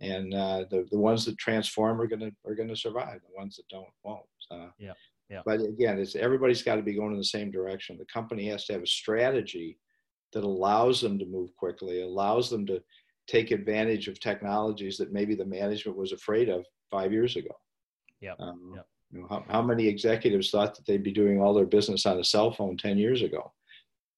and 0.00 0.34
uh, 0.34 0.64
the 0.70 0.86
the 0.90 0.98
ones 0.98 1.24
that 1.26 1.38
transform 1.38 2.00
are 2.00 2.06
gonna 2.06 2.30
are 2.46 2.54
gonna 2.54 2.76
survive. 2.76 3.20
The 3.20 3.36
ones 3.36 3.56
that 3.56 3.68
don't 3.68 3.86
won't. 4.02 4.26
Uh, 4.50 4.68
yeah. 4.78 4.92
Yeah. 5.30 5.40
But 5.46 5.62
again, 5.62 5.98
it's 5.98 6.14
everybody's 6.14 6.62
got 6.62 6.76
to 6.76 6.82
be 6.82 6.94
going 6.94 7.12
in 7.12 7.18
the 7.18 7.24
same 7.24 7.50
direction. 7.50 7.96
The 7.96 8.04
company 8.04 8.48
has 8.48 8.66
to 8.66 8.74
have 8.74 8.82
a 8.82 8.86
strategy 8.86 9.78
that 10.34 10.44
allows 10.44 11.00
them 11.00 11.18
to 11.18 11.24
move 11.24 11.56
quickly, 11.56 12.02
allows 12.02 12.50
them 12.50 12.66
to 12.66 12.82
take 13.32 13.50
advantage 13.50 14.08
of 14.08 14.20
technologies 14.20 14.98
that 14.98 15.12
maybe 15.12 15.34
the 15.34 15.44
management 15.44 15.96
was 15.96 16.12
afraid 16.12 16.50
of 16.50 16.66
five 16.90 17.12
years 17.12 17.36
ago. 17.36 17.54
Yeah. 18.20 18.34
Um, 18.38 18.72
yep. 18.76 18.86
You 19.10 19.20
know, 19.20 19.26
how, 19.28 19.44
how 19.48 19.62
many 19.62 19.88
executives 19.88 20.50
thought 20.50 20.74
that 20.74 20.86
they'd 20.86 21.02
be 21.02 21.12
doing 21.12 21.40
all 21.40 21.54
their 21.54 21.66
business 21.66 22.04
on 22.04 22.18
a 22.18 22.24
cell 22.24 22.52
phone 22.52 22.76
10 22.76 22.98
years 22.98 23.22
ago? 23.22 23.52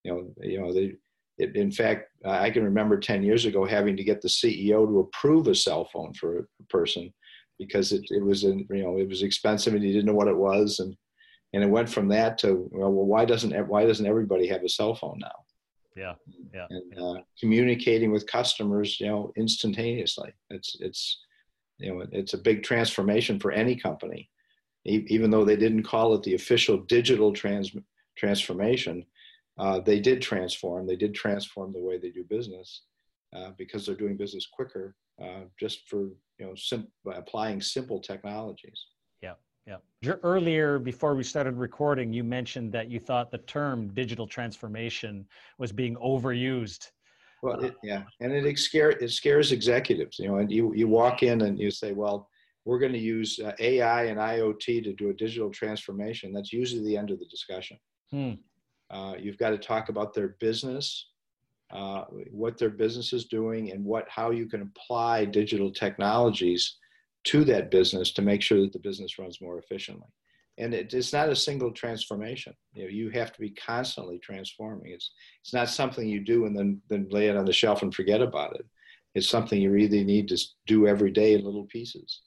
You 0.03 0.11
know, 0.11 0.33
you 0.41 0.59
know, 0.59 0.73
they, 0.73 0.95
it, 1.37 1.55
in 1.55 1.71
fact, 1.71 2.09
I 2.25 2.49
can 2.49 2.63
remember 2.63 2.97
10 2.99 3.23
years 3.23 3.45
ago 3.45 3.65
having 3.65 3.95
to 3.95 4.03
get 4.03 4.21
the 4.21 4.27
CEO 4.27 4.85
to 4.85 4.99
approve 4.99 5.47
a 5.47 5.55
cell 5.55 5.85
phone 5.85 6.13
for 6.13 6.39
a 6.39 6.63
person 6.69 7.13
because 7.57 7.93
it, 7.93 8.05
it 8.09 8.23
was, 8.23 8.43
in, 8.43 8.67
you 8.69 8.83
know, 8.83 8.97
it 8.97 9.07
was 9.07 9.23
expensive 9.23 9.73
and 9.73 9.83
he 9.83 9.93
didn't 9.93 10.07
know 10.07 10.13
what 10.13 10.27
it 10.27 10.37
was. 10.37 10.79
And, 10.79 10.95
and 11.53 11.63
it 11.63 11.69
went 11.69 11.89
from 11.89 12.09
that 12.09 12.37
to, 12.39 12.67
well, 12.71 12.91
why 12.91 13.23
doesn't, 13.23 13.53
why 13.67 13.85
doesn't 13.85 14.05
everybody 14.05 14.47
have 14.47 14.63
a 14.63 14.69
cell 14.69 14.93
phone 14.93 15.19
now? 15.19 15.44
Yeah 15.95 16.13
yeah, 16.53 16.67
and 16.69 16.99
uh, 16.99 17.21
communicating 17.39 18.11
with 18.11 18.27
customers 18.27 18.99
you 18.99 19.07
know 19.07 19.31
instantaneously. 19.37 20.33
It's 20.49 20.75
it's 20.79 21.23
you 21.77 21.93
know 21.93 22.05
it's 22.11 22.33
a 22.33 22.39
big 22.39 22.63
transformation 22.63 23.39
for 23.39 23.51
any 23.51 23.75
company. 23.75 24.29
E- 24.85 25.05
even 25.07 25.31
though 25.31 25.45
they 25.45 25.55
didn't 25.55 25.83
call 25.83 26.13
it 26.13 26.23
the 26.23 26.35
official 26.35 26.77
digital 26.77 27.33
trans- 27.33 27.75
transformation 28.17 29.05
uh, 29.57 29.79
they 29.79 29.99
did 29.99 30.21
transform. 30.21 30.85
They 30.85 30.95
did 30.95 31.15
transform 31.15 31.71
the 31.71 31.81
way 31.81 31.97
they 31.97 32.09
do 32.09 32.23
business 32.23 32.81
uh, 33.35 33.51
because 33.57 33.85
they're 33.85 33.95
doing 33.95 34.17
business 34.17 34.47
quicker 34.51 34.95
uh, 35.21 35.43
just 35.59 35.87
for 35.87 36.09
you 36.37 36.45
know 36.45 36.55
sim- 36.55 36.91
applying 37.11 37.61
simple 37.61 38.01
technologies 38.01 38.85
yeah. 39.65 39.77
Earlier, 40.23 40.77
before 40.77 41.15
we 41.15 41.23
started 41.23 41.55
recording, 41.55 42.13
you 42.13 42.23
mentioned 42.23 42.71
that 42.73 42.89
you 42.91 42.99
thought 42.99 43.31
the 43.31 43.39
term 43.39 43.87
digital 43.93 44.27
transformation 44.27 45.25
was 45.57 45.71
being 45.71 45.95
overused. 45.95 46.91
Well, 47.41 47.59
it, 47.63 47.75
yeah, 47.83 48.03
and 48.21 48.31
it 48.31 48.59
scares 48.59 48.95
it 49.01 49.09
scares 49.09 49.51
executives. 49.51 50.19
You 50.19 50.27
know, 50.27 50.35
and 50.37 50.51
you 50.51 50.73
you 50.75 50.87
walk 50.87 51.23
in 51.23 51.41
and 51.41 51.59
you 51.59 51.71
say, 51.71 51.93
well, 51.93 52.29
we're 52.65 52.79
going 52.79 52.93
to 52.93 52.99
use 52.99 53.39
uh, 53.39 53.53
AI 53.59 54.05
and 54.05 54.19
IoT 54.19 54.83
to 54.83 54.93
do 54.93 55.09
a 55.09 55.13
digital 55.13 55.49
transformation. 55.49 56.31
That's 56.31 56.53
usually 56.53 56.83
the 56.83 56.97
end 56.97 57.11
of 57.11 57.19
the 57.19 57.25
discussion. 57.25 57.77
Hmm. 58.11 58.33
Uh, 58.91 59.15
you've 59.19 59.37
got 59.37 59.49
to 59.49 59.57
talk 59.57 59.89
about 59.89 60.13
their 60.13 60.35
business, 60.39 61.09
uh, 61.71 62.03
what 62.31 62.57
their 62.59 62.69
business 62.69 63.13
is 63.13 63.25
doing, 63.25 63.71
and 63.71 63.83
what 63.83 64.05
how 64.09 64.29
you 64.29 64.47
can 64.47 64.61
apply 64.61 65.25
digital 65.25 65.71
technologies 65.71 66.77
to 67.25 67.43
that 67.45 67.71
business 67.71 68.11
to 68.13 68.21
make 68.21 68.41
sure 68.41 68.61
that 68.61 68.71
the 68.71 68.79
business 68.79 69.19
runs 69.19 69.41
more 69.41 69.57
efficiently. 69.57 70.07
And 70.57 70.73
it, 70.73 70.93
it's 70.93 71.11
not 71.11 71.29
a 71.29 71.35
single 71.35 71.71
transformation. 71.71 72.53
You 72.73 72.83
know, 72.83 72.89
you 72.89 73.09
have 73.09 73.33
to 73.33 73.39
be 73.41 73.49
constantly 73.49 74.19
transforming. 74.19 74.91
It's 74.91 75.11
it's 75.41 75.53
not 75.53 75.69
something 75.69 76.07
you 76.07 76.21
do 76.21 76.45
and 76.45 76.57
then 76.57 76.81
then 76.89 77.07
lay 77.09 77.27
it 77.27 77.35
on 77.35 77.45
the 77.45 77.51
shelf 77.51 77.81
and 77.81 77.93
forget 77.93 78.21
about 78.21 78.55
it. 78.55 78.65
It's 79.15 79.29
something 79.29 79.61
you 79.61 79.71
really 79.71 80.03
need 80.03 80.29
to 80.29 80.37
do 80.65 80.87
every 80.87 81.11
day 81.11 81.33
in 81.33 81.43
little 81.43 81.65
pieces. 81.65 82.21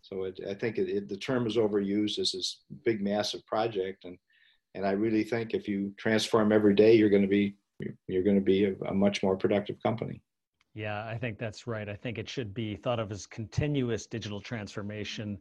So 0.00 0.24
it, 0.24 0.40
I 0.48 0.54
think 0.54 0.78
it, 0.78 1.08
the 1.08 1.16
term 1.16 1.46
is 1.46 1.56
overused 1.56 2.18
as 2.18 2.32
this 2.32 2.62
big, 2.84 3.00
massive 3.00 3.46
project, 3.46 4.04
and 4.04 4.18
and 4.74 4.84
I 4.84 4.92
really 4.92 5.22
think 5.22 5.54
if 5.54 5.68
you 5.68 5.92
transform 5.98 6.50
every 6.50 6.74
day, 6.74 6.94
you're 6.94 7.10
going 7.10 7.22
to 7.22 7.28
be 7.28 7.56
you're 8.08 8.24
going 8.24 8.36
to 8.36 8.42
be 8.42 8.64
a, 8.64 8.74
a 8.88 8.94
much 8.94 9.22
more 9.22 9.36
productive 9.36 9.80
company. 9.82 10.20
Yeah, 10.74 11.04
I 11.06 11.18
think 11.18 11.38
that's 11.38 11.66
right. 11.66 11.86
I 11.86 11.94
think 11.94 12.16
it 12.16 12.28
should 12.28 12.54
be 12.54 12.76
thought 12.76 12.98
of 12.98 13.12
as 13.12 13.26
continuous 13.26 14.06
digital 14.06 14.40
transformation. 14.40 15.38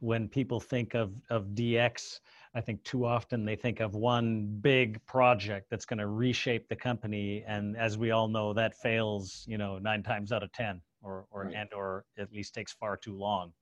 When 0.00 0.28
people 0.28 0.60
think 0.60 0.94
of, 0.94 1.14
of 1.30 1.46
DX, 1.54 2.20
I 2.54 2.60
think 2.60 2.84
too 2.84 3.06
often 3.06 3.46
they 3.46 3.56
think 3.56 3.80
of 3.80 3.94
one 3.94 4.58
big 4.60 5.04
project 5.06 5.70
that's 5.70 5.86
going 5.86 5.98
to 5.98 6.06
reshape 6.06 6.68
the 6.68 6.76
company. 6.76 7.42
And 7.46 7.78
as 7.78 7.96
we 7.96 8.10
all 8.10 8.28
know, 8.28 8.52
that 8.52 8.74
fails, 8.74 9.44
you 9.48 9.56
know, 9.56 9.78
nine 9.78 10.02
times 10.02 10.32
out 10.32 10.42
of 10.42 10.52
10 10.52 10.82
or, 11.02 11.24
or 11.30 11.44
right. 11.44 11.54
and 11.54 11.72
or 11.72 12.04
at 12.18 12.30
least 12.30 12.54
takes 12.54 12.72
far 12.72 12.98
too 12.98 13.16
long. 13.16 13.52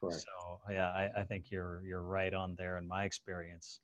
Right. 0.00 0.14
So 0.14 0.60
yeah, 0.70 0.88
I, 0.88 1.10
I 1.18 1.24
think 1.24 1.50
you're, 1.50 1.82
you're 1.84 2.02
right 2.02 2.32
on 2.32 2.54
there 2.56 2.78
in 2.78 2.88
my 2.88 3.04
experience 3.04 3.80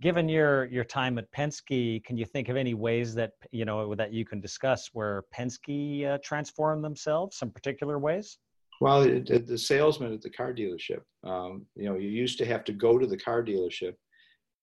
given 0.00 0.28
your 0.28 0.66
your 0.66 0.84
time 0.84 1.18
at 1.18 1.30
Penske, 1.32 2.04
can 2.04 2.16
you 2.16 2.24
think 2.24 2.48
of 2.48 2.56
any 2.56 2.74
ways 2.74 3.14
that 3.14 3.32
you 3.50 3.64
know 3.64 3.94
that 3.94 4.12
you 4.12 4.24
can 4.24 4.40
discuss 4.40 4.90
where 4.92 5.24
Penske 5.36 6.06
uh, 6.06 6.18
transformed 6.22 6.84
themselves? 6.84 7.36
Some 7.36 7.50
particular 7.50 7.98
ways? 7.98 8.38
Well, 8.80 9.02
it, 9.02 9.30
it, 9.30 9.46
the 9.46 9.58
salesman 9.58 10.12
at 10.12 10.22
the 10.22 10.30
car 10.30 10.52
dealership. 10.52 11.02
Um, 11.22 11.66
you 11.76 11.84
know, 11.84 11.96
you 11.96 12.08
used 12.08 12.38
to 12.38 12.46
have 12.46 12.64
to 12.64 12.72
go 12.72 12.98
to 12.98 13.06
the 13.06 13.16
car 13.16 13.42
dealership, 13.42 13.94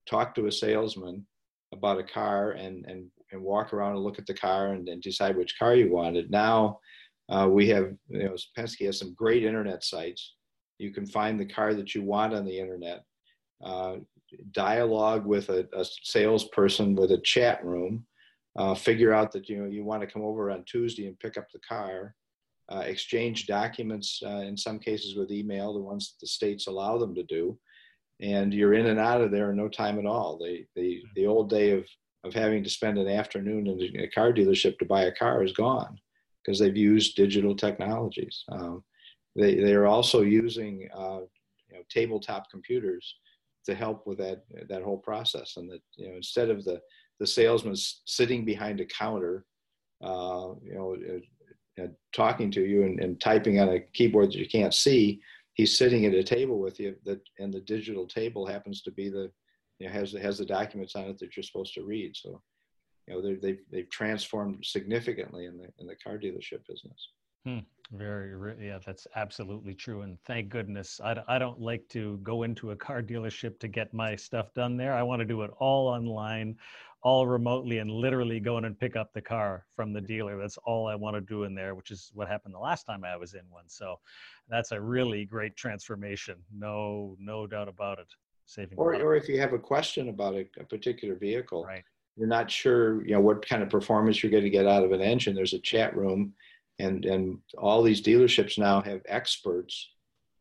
talk 0.05 0.35
to 0.35 0.47
a 0.47 0.51
salesman 0.51 1.25
about 1.73 1.99
a 1.99 2.03
car, 2.03 2.51
and 2.51 2.85
and 2.85 3.07
and 3.31 3.41
walk 3.41 3.73
around 3.73 3.95
and 3.95 4.03
look 4.03 4.19
at 4.19 4.27
the 4.27 4.33
car 4.33 4.73
and, 4.73 5.01
decide 5.01 5.37
which 5.37 5.57
car 5.57 5.75
you 5.75 5.91
wanted. 5.91 6.29
Now, 6.29 6.79
uh, 7.29 7.47
we 7.49 7.69
have 7.69 7.93
you 8.09 8.23
know 8.23 8.35
Penske 8.57 8.85
has 8.85 8.99
some 8.99 9.13
great 9.13 9.43
internet 9.43 9.83
sites. 9.83 10.35
You 10.77 10.91
can 10.91 11.05
find 11.05 11.39
the 11.39 11.45
car 11.45 11.73
that 11.73 11.95
you 11.95 12.03
want 12.03 12.33
on 12.33 12.45
the 12.45 12.59
internet. 12.59 13.03
Uh, 13.63 13.97
dialogue 14.51 15.25
with 15.25 15.49
a, 15.49 15.67
a 15.73 15.85
salesperson 16.03 16.95
with 16.95 17.11
a 17.11 17.19
chat 17.19 17.63
room, 17.63 18.05
uh, 18.57 18.75
figure 18.75 19.13
out 19.13 19.31
that 19.31 19.49
you 19.49 19.57
know 19.57 19.69
you 19.69 19.83
want 19.83 20.01
to 20.01 20.07
come 20.07 20.21
over 20.21 20.51
on 20.51 20.63
Tuesday 20.65 21.07
and 21.07 21.19
pick 21.19 21.37
up 21.37 21.47
the 21.51 21.59
car, 21.59 22.15
uh, 22.71 22.79
exchange 22.79 23.47
documents 23.47 24.21
uh, 24.25 24.41
in 24.41 24.57
some 24.57 24.79
cases 24.79 25.15
with 25.15 25.31
email, 25.31 25.73
the 25.73 25.79
ones 25.79 26.09
that 26.09 26.19
the 26.21 26.27
states 26.27 26.67
allow 26.67 26.97
them 26.97 27.15
to 27.15 27.23
do, 27.23 27.57
and 28.21 28.53
you're 28.53 28.73
in 28.73 28.87
and 28.87 28.99
out 28.99 29.21
of 29.21 29.31
there 29.31 29.51
in 29.51 29.57
no 29.57 29.69
time 29.69 29.99
at 29.99 30.05
all. 30.05 30.37
The 30.37 30.65
the 30.75 31.01
the 31.15 31.27
old 31.27 31.49
day 31.49 31.71
of 31.71 31.85
of 32.23 32.33
having 32.33 32.63
to 32.63 32.69
spend 32.69 32.97
an 32.97 33.07
afternoon 33.07 33.67
in 33.67 33.99
a 33.99 34.07
car 34.09 34.31
dealership 34.31 34.77
to 34.79 34.85
buy 34.85 35.03
a 35.03 35.15
car 35.15 35.43
is 35.43 35.53
gone 35.53 35.97
because 36.43 36.59
they've 36.59 36.77
used 36.77 37.15
digital 37.15 37.55
technologies. 37.55 38.43
Um, 38.51 38.83
they 39.35 39.55
they 39.55 39.73
are 39.73 39.87
also 39.87 40.21
using 40.21 40.89
uh, 40.95 41.21
you 41.69 41.77
know, 41.77 41.83
tabletop 41.89 42.49
computers 42.49 43.15
to 43.65 43.75
help 43.75 44.07
with 44.07 44.17
that 44.19 44.43
that 44.69 44.83
whole 44.83 44.97
process. 44.97 45.57
And 45.57 45.69
that 45.71 45.81
you 45.95 46.09
know 46.09 46.15
instead 46.15 46.49
of 46.49 46.63
the 46.63 46.81
the 47.19 47.27
salesman 47.27 47.75
sitting 47.75 48.45
behind 48.45 48.81
a 48.81 48.85
counter 48.85 49.45
uh, 50.03 50.53
you 50.63 50.73
know 50.73 50.95
uh, 50.95 51.83
uh, 51.83 51.87
talking 52.13 52.51
to 52.51 52.65
you 52.65 52.83
and, 52.83 52.99
and 52.99 53.21
typing 53.21 53.59
on 53.59 53.69
a 53.69 53.79
keyboard 53.79 54.29
that 54.29 54.37
you 54.37 54.47
can't 54.47 54.73
see 54.73 55.21
he's 55.53 55.77
sitting 55.77 56.05
at 56.05 56.13
a 56.13 56.23
table 56.23 56.59
with 56.59 56.79
you 56.79 56.95
that 57.05 57.21
and 57.39 57.53
the 57.53 57.61
digital 57.61 58.07
table 58.07 58.45
happens 58.45 58.81
to 58.81 58.91
be 58.91 59.09
the 59.09 59.31
you 59.79 59.87
know 59.87 59.93
has 59.93 60.13
has 60.13 60.37
the 60.37 60.45
documents 60.45 60.95
on 60.95 61.05
it 61.05 61.19
that 61.19 61.35
you're 61.35 61.43
supposed 61.43 61.73
to 61.73 61.83
read. 61.83 62.15
So 62.15 62.41
you 63.07 63.13
know 63.13 63.35
they've 63.41 63.59
they've 63.71 63.89
transformed 63.89 64.63
significantly 64.65 65.45
in 65.45 65.57
the 65.57 65.67
in 65.79 65.87
the 65.87 65.95
car 65.95 66.17
dealership 66.17 66.65
business. 66.67 67.09
Hmm. 67.45 67.59
Very, 67.91 68.55
yeah, 68.65 68.79
that's 68.85 69.05
absolutely 69.15 69.73
true. 69.73 70.01
And 70.01 70.17
thank 70.23 70.49
goodness 70.49 71.01
I, 71.03 71.15
I 71.27 71.37
don't 71.37 71.59
like 71.59 71.87
to 71.89 72.17
go 72.23 72.43
into 72.43 72.71
a 72.71 72.75
car 72.75 73.01
dealership 73.01 73.59
to 73.59 73.67
get 73.67 73.93
my 73.93 74.15
stuff 74.15 74.53
done 74.53 74.77
there. 74.77 74.93
I 74.93 75.03
want 75.03 75.19
to 75.19 75.25
do 75.25 75.41
it 75.41 75.51
all 75.59 75.87
online, 75.87 76.55
all 77.03 77.27
remotely, 77.27 77.79
and 77.79 77.91
literally 77.91 78.39
go 78.39 78.57
in 78.57 78.65
and 78.65 78.79
pick 78.79 78.95
up 78.95 79.11
the 79.13 79.21
car 79.21 79.65
from 79.75 79.91
the 79.91 79.99
dealer. 79.99 80.37
That's 80.37 80.57
all 80.59 80.87
I 80.87 80.95
want 80.95 81.15
to 81.17 81.21
do 81.21 81.43
in 81.43 81.53
there, 81.53 81.75
which 81.75 81.91
is 81.91 82.11
what 82.13 82.29
happened 82.29 82.53
the 82.53 82.59
last 82.59 82.85
time 82.85 83.03
I 83.03 83.17
was 83.17 83.33
in 83.33 83.43
one. 83.49 83.67
So 83.67 83.99
that's 84.47 84.71
a 84.71 84.79
really 84.79 85.25
great 85.25 85.57
transformation. 85.57 86.35
No, 86.57 87.17
no 87.19 87.45
doubt 87.45 87.67
about 87.67 87.99
it. 87.99 88.07
Saving 88.45 88.77
or, 88.77 88.95
or 88.95 89.15
if 89.15 89.29
you 89.29 89.39
have 89.39 89.53
a 89.53 89.59
question 89.59 90.09
about 90.09 90.33
a, 90.33 90.45
a 90.59 90.63
particular 90.65 91.15
vehicle, 91.15 91.63
right. 91.63 91.83
you're 92.17 92.27
not 92.27 92.51
sure, 92.51 93.01
you 93.05 93.13
know, 93.13 93.21
what 93.21 93.47
kind 93.47 93.63
of 93.63 93.69
performance 93.69 94.21
you're 94.21 94.31
going 94.31 94.43
to 94.43 94.49
get 94.49 94.67
out 94.67 94.83
of 94.83 94.91
an 94.91 94.99
engine. 94.99 95.35
There's 95.35 95.53
a 95.53 95.59
chat 95.59 95.95
room 95.95 96.33
and 96.85 97.05
and 97.13 97.23
all 97.57 97.81
these 97.83 98.01
dealerships 98.09 98.57
now 98.57 98.81
have 98.81 99.01
experts. 99.19 99.75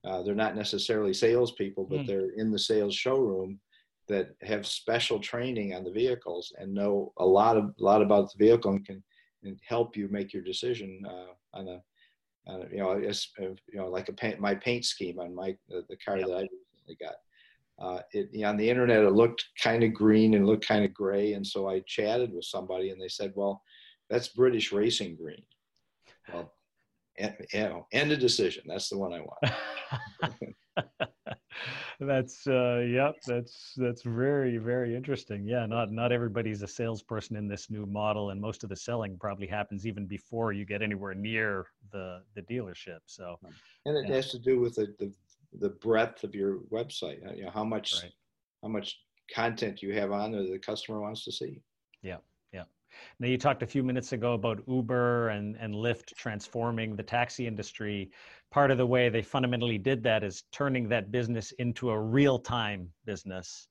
Uh, 0.07 0.23
they're 0.23 0.45
not 0.45 0.57
necessarily 0.57 1.15
salespeople, 1.15 1.85
but 1.85 2.01
mm. 2.01 2.07
they're 2.07 2.31
in 2.43 2.51
the 2.51 2.59
sales 2.71 2.95
showroom 2.95 3.61
that 4.09 4.27
have 4.53 4.67
special 4.67 5.19
training 5.21 5.75
on 5.75 5.85
the 5.85 5.97
vehicles 6.03 6.53
and 6.59 6.73
know 6.73 7.13
a 7.19 7.27
lot 7.41 7.57
of 7.61 7.65
a 7.65 7.83
lot 7.91 8.03
about 8.03 8.25
the 8.31 8.45
vehicle 8.47 8.73
and 8.73 8.87
can 8.87 9.03
and 9.45 9.59
help 9.75 9.97
you 9.99 10.09
make 10.09 10.33
your 10.35 10.43
decision 10.53 10.91
uh, 11.15 11.33
on 11.59 11.69
a, 11.69 11.79
a, 12.51 12.55
you 12.75 12.79
know 12.83 12.97
you 12.99 13.79
know 13.79 13.89
like 13.97 14.09
a 14.09 14.13
paint 14.13 14.41
my 14.41 14.55
paint 14.55 14.85
scheme 14.85 15.19
on 15.21 15.35
my 15.35 15.51
the, 15.69 15.85
the 15.91 15.97
car 16.05 16.17
yep. 16.19 16.27
that 16.29 16.35
I 16.35 16.49
recently 16.49 16.99
got. 17.07 17.17
uh, 17.81 18.01
it, 18.13 18.29
you 18.33 18.43
know, 18.43 18.51
on 18.51 18.57
the 18.57 18.69
internet, 18.69 19.03
it 19.05 19.13
looked 19.13 19.45
kind 19.63 19.83
of 19.83 19.95
green 19.95 20.35
and 20.35 20.47
looked 20.47 20.67
kind 20.69 20.85
of 20.85 20.93
gray. 20.93 21.33
And 21.33 21.47
so 21.47 21.69
I 21.69 21.81
chatted 21.87 22.33
with 22.33 22.45
somebody 22.45 22.91
and 22.91 23.01
they 23.01 23.09
said, 23.09 23.33
well, 23.35 23.63
that's 24.11 24.29
British 24.29 24.71
racing 24.71 25.17
green. 25.17 25.43
Well, 26.33 26.53
and, 27.19 27.35
you 27.53 27.61
know, 27.61 27.87
end 27.93 28.13
of 28.13 28.19
decision. 28.19 28.65
That's 28.67 28.89
the 28.89 28.99
one 28.99 29.13
I 29.13 29.21
want. 29.21 30.55
that's 32.01 32.47
uh 32.47 32.79
yep 32.79 33.17
that's 33.27 33.75
that's 33.77 34.03
very 34.03 34.57
very 34.57 34.97
interesting 34.97 35.45
yeah 35.47 35.67
not 35.67 35.93
not 35.93 36.13
everybody's 36.13 36.63
a 36.63 36.67
salesperson 36.67 37.37
in 37.37 37.47
this 37.47 37.69
new 37.69 37.85
model 37.85 38.31
and 38.31 38.41
most 38.41 38.65
of 38.65 38.71
the 38.71 38.77
selling 38.77 39.19
probably 39.19 39.47
happens 39.47 39.87
even 39.87 40.07
before 40.07 40.53
you 40.53 40.65
get 40.65 40.81
anywhere 40.81 41.13
near 41.15 41.67
the 41.93 42.23
the 42.35 42.43
dealership 42.43 43.01
so 43.05 43.39
and 43.85 43.97
it 43.97 44.09
yeah. 44.09 44.15
has 44.15 44.31
to 44.31 44.39
do 44.39 44.59
with 44.59 44.77
the, 44.77 44.95
the 44.99 45.13
the 45.59 45.69
breadth 45.69 46.25
of 46.25 46.35
your 46.35 46.61
website 46.73 47.19
you 47.37 47.45
know 47.45 47.51
how 47.51 47.65
much 47.65 48.03
right. 48.03 48.13
how 48.63 48.69
much 48.69 49.01
content 49.35 49.83
you 49.83 49.93
have 49.93 50.11
on 50.11 50.33
there 50.33 50.43
the 50.43 50.59
customer 50.59 51.01
wants 51.01 51.25
to 51.25 51.33
see 51.33 51.61
yeah 52.03 52.17
now 53.19 53.29
you 53.29 53.39
talked 53.39 53.63
a 53.63 53.67
few 53.67 53.83
minutes 53.83 54.13
ago 54.13 54.35
about 54.35 54.63
uber 54.67 55.29
and 55.29 55.57
and 55.61 55.75
lyft 55.75 56.15
transforming 56.17 56.97
the 56.97 57.03
taxi 57.03 57.47
industry. 57.47 58.11
Part 58.51 58.71
of 58.71 58.79
the 58.79 58.87
way 58.87 59.09
they 59.09 59.23
fundamentally 59.23 59.79
did 59.79 60.03
that 60.05 60.25
is 60.25 60.45
turning 60.53 60.89
that 60.89 61.11
business 61.11 61.53
into 61.59 61.91
a 61.91 62.01
real-time 62.01 62.89
business. 63.05 63.69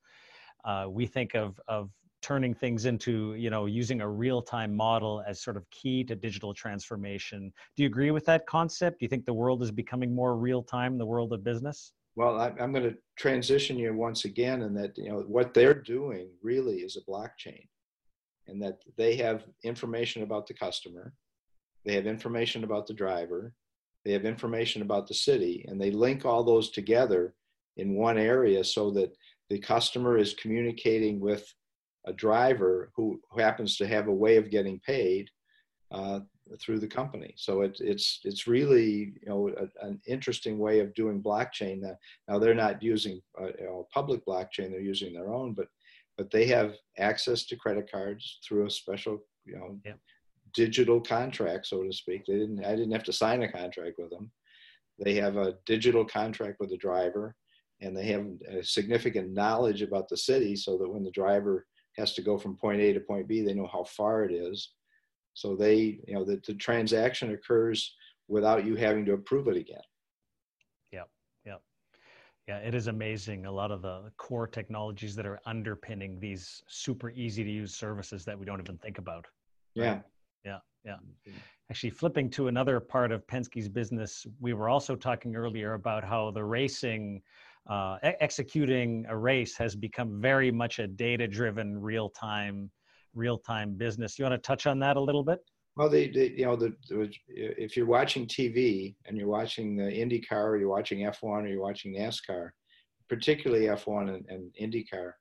Uh, 0.64 0.86
we 0.88 1.06
think 1.06 1.34
of 1.34 1.60
of 1.68 1.90
turning 2.22 2.52
things 2.54 2.84
into 2.84 3.34
you 3.34 3.50
know 3.50 3.66
using 3.66 4.00
a 4.00 4.08
real-time 4.08 4.74
model 4.74 5.22
as 5.26 5.40
sort 5.40 5.56
of 5.56 5.68
key 5.70 6.04
to 6.04 6.14
digital 6.14 6.52
transformation. 6.52 7.52
Do 7.76 7.82
you 7.82 7.88
agree 7.88 8.10
with 8.10 8.26
that 8.26 8.46
concept? 8.46 9.00
Do 9.00 9.04
you 9.04 9.08
think 9.08 9.24
the 9.24 9.34
world 9.34 9.62
is 9.62 9.70
becoming 9.70 10.14
more 10.14 10.36
real-time 10.36 10.98
the 10.98 11.06
world 11.06 11.32
of 11.32 11.42
business? 11.44 11.92
Well 12.16 12.40
I, 12.40 12.48
i'm 12.60 12.72
going 12.72 12.84
to 12.84 12.96
transition 13.16 13.78
you 13.78 13.94
once 13.94 14.24
again 14.24 14.62
and 14.62 14.76
that 14.76 14.98
you 14.98 15.10
know 15.10 15.20
what 15.20 15.54
they're 15.54 15.74
doing 15.74 16.28
really 16.42 16.78
is 16.78 16.96
a 16.96 17.10
blockchain 17.10 17.66
and 18.50 18.62
that 18.62 18.78
they 18.96 19.16
have 19.16 19.44
information 19.64 20.22
about 20.22 20.46
the 20.46 20.54
customer 20.54 21.12
they 21.84 21.94
have 21.94 22.06
information 22.06 22.64
about 22.64 22.86
the 22.86 22.94
driver 22.94 23.54
they 24.04 24.12
have 24.12 24.24
information 24.24 24.82
about 24.82 25.06
the 25.06 25.14
city 25.14 25.64
and 25.68 25.80
they 25.80 25.90
link 25.90 26.24
all 26.24 26.44
those 26.44 26.70
together 26.70 27.34
in 27.76 27.94
one 27.96 28.18
area 28.18 28.62
so 28.62 28.90
that 28.90 29.14
the 29.48 29.58
customer 29.58 30.18
is 30.18 30.34
communicating 30.34 31.20
with 31.20 31.52
a 32.06 32.12
driver 32.12 32.90
who, 32.94 33.20
who 33.30 33.40
happens 33.40 33.76
to 33.76 33.86
have 33.86 34.08
a 34.08 34.14
way 34.14 34.36
of 34.36 34.50
getting 34.50 34.80
paid 34.80 35.28
uh, 35.90 36.20
through 36.60 36.78
the 36.78 36.86
company. 36.86 37.34
So 37.36 37.62
it, 37.62 37.78
it's 37.80 38.20
it's 38.24 38.46
really 38.46 39.14
you 39.20 39.28
know 39.28 39.50
a, 39.56 39.86
an 39.86 40.00
interesting 40.06 40.58
way 40.58 40.80
of 40.80 40.94
doing 40.94 41.22
blockchain. 41.22 41.80
That 41.82 41.96
now 42.28 42.38
they're 42.38 42.54
not 42.54 42.82
using 42.82 43.20
a, 43.38 43.46
you 43.46 43.64
know, 43.64 43.86
public 43.92 44.24
blockchain; 44.24 44.70
they're 44.70 44.80
using 44.80 45.12
their 45.12 45.32
own, 45.32 45.52
but 45.52 45.66
but 46.20 46.30
they 46.30 46.44
have 46.44 46.74
access 46.98 47.46
to 47.46 47.56
credit 47.56 47.90
cards 47.90 48.40
through 48.46 48.66
a 48.66 48.70
special 48.70 49.24
you 49.46 49.56
know 49.56 49.80
yeah. 49.86 49.94
digital 50.52 51.00
contract, 51.00 51.66
so 51.66 51.82
to 51.82 51.90
speak. 51.90 52.26
They 52.26 52.34
didn't 52.34 52.62
I 52.62 52.72
didn't 52.76 52.92
have 52.92 53.04
to 53.04 53.12
sign 53.12 53.42
a 53.42 53.50
contract 53.50 53.94
with 53.96 54.10
them. 54.10 54.30
They 55.02 55.14
have 55.14 55.38
a 55.38 55.54
digital 55.64 56.04
contract 56.04 56.58
with 56.60 56.68
the 56.68 56.76
driver, 56.76 57.34
and 57.80 57.96
they 57.96 58.04
have 58.08 58.26
a 58.50 58.62
significant 58.62 59.32
knowledge 59.32 59.80
about 59.80 60.10
the 60.10 60.16
city, 60.18 60.56
so 60.56 60.76
that 60.76 60.92
when 60.92 61.04
the 61.04 61.10
driver 61.22 61.66
has 61.96 62.12
to 62.16 62.22
go 62.22 62.36
from 62.36 62.54
point 62.54 62.82
A 62.82 62.92
to 62.92 63.00
point 63.00 63.26
B. 63.26 63.40
They 63.40 63.54
know 63.54 63.70
how 63.72 63.84
far 63.84 64.24
it 64.24 64.32
is. 64.32 64.72
So 65.32 65.56
they, 65.56 66.00
you 66.06 66.14
know, 66.14 66.24
the, 66.24 66.38
the 66.46 66.54
transaction 66.54 67.32
occurs 67.32 67.94
without 68.28 68.66
you 68.66 68.76
having 68.76 69.06
to 69.06 69.14
approve 69.14 69.48
it 69.48 69.56
again. 69.56 69.80
Yeah, 72.50 72.56
it 72.56 72.74
is 72.74 72.88
amazing. 72.88 73.46
A 73.46 73.52
lot 73.52 73.70
of 73.70 73.80
the 73.80 74.10
core 74.16 74.48
technologies 74.48 75.14
that 75.14 75.24
are 75.24 75.38
underpinning 75.46 76.18
these 76.18 76.64
super 76.66 77.10
easy 77.10 77.44
to 77.44 77.50
use 77.50 77.76
services 77.76 78.24
that 78.24 78.36
we 78.36 78.44
don't 78.44 78.58
even 78.58 78.76
think 78.78 78.98
about. 78.98 79.24
Yeah. 79.76 80.00
Yeah, 80.44 80.58
yeah. 80.84 80.96
Actually, 81.70 81.90
flipping 81.90 82.28
to 82.30 82.48
another 82.48 82.80
part 82.80 83.12
of 83.12 83.24
Penske's 83.28 83.68
business, 83.68 84.26
we 84.40 84.52
were 84.52 84.68
also 84.68 84.96
talking 84.96 85.36
earlier 85.36 85.74
about 85.74 86.02
how 86.02 86.32
the 86.32 86.42
racing 86.42 87.22
uh, 87.68 87.98
executing 88.02 89.06
a 89.08 89.16
race 89.16 89.56
has 89.56 89.76
become 89.76 90.20
very 90.20 90.50
much 90.50 90.80
a 90.80 90.88
data-driven, 90.88 91.80
real-time, 91.80 92.68
real-time 93.14 93.74
business. 93.74 94.18
You 94.18 94.24
want 94.24 94.34
to 94.34 94.44
touch 94.44 94.66
on 94.66 94.80
that 94.80 94.96
a 94.96 95.00
little 95.00 95.22
bit? 95.22 95.38
Well, 95.76 95.88
the, 95.88 96.10
the 96.12 96.38
you 96.38 96.44
know 96.44 96.56
the, 96.56 96.74
the, 96.88 97.10
if 97.28 97.76
you're 97.76 97.86
watching 97.86 98.26
TV 98.26 98.96
and 99.06 99.16
you're 99.16 99.28
watching 99.28 99.76
the 99.76 99.84
IndyCar, 99.84 100.44
or 100.44 100.56
you're 100.56 100.68
watching 100.68 101.00
F1, 101.00 101.22
or 101.22 101.46
you're 101.46 101.62
watching 101.62 101.94
NASCAR, 101.94 102.50
particularly 103.08 103.66
F1 103.66 104.14
and, 104.14 104.26
and 104.28 104.54
IndyCar, 104.60 105.12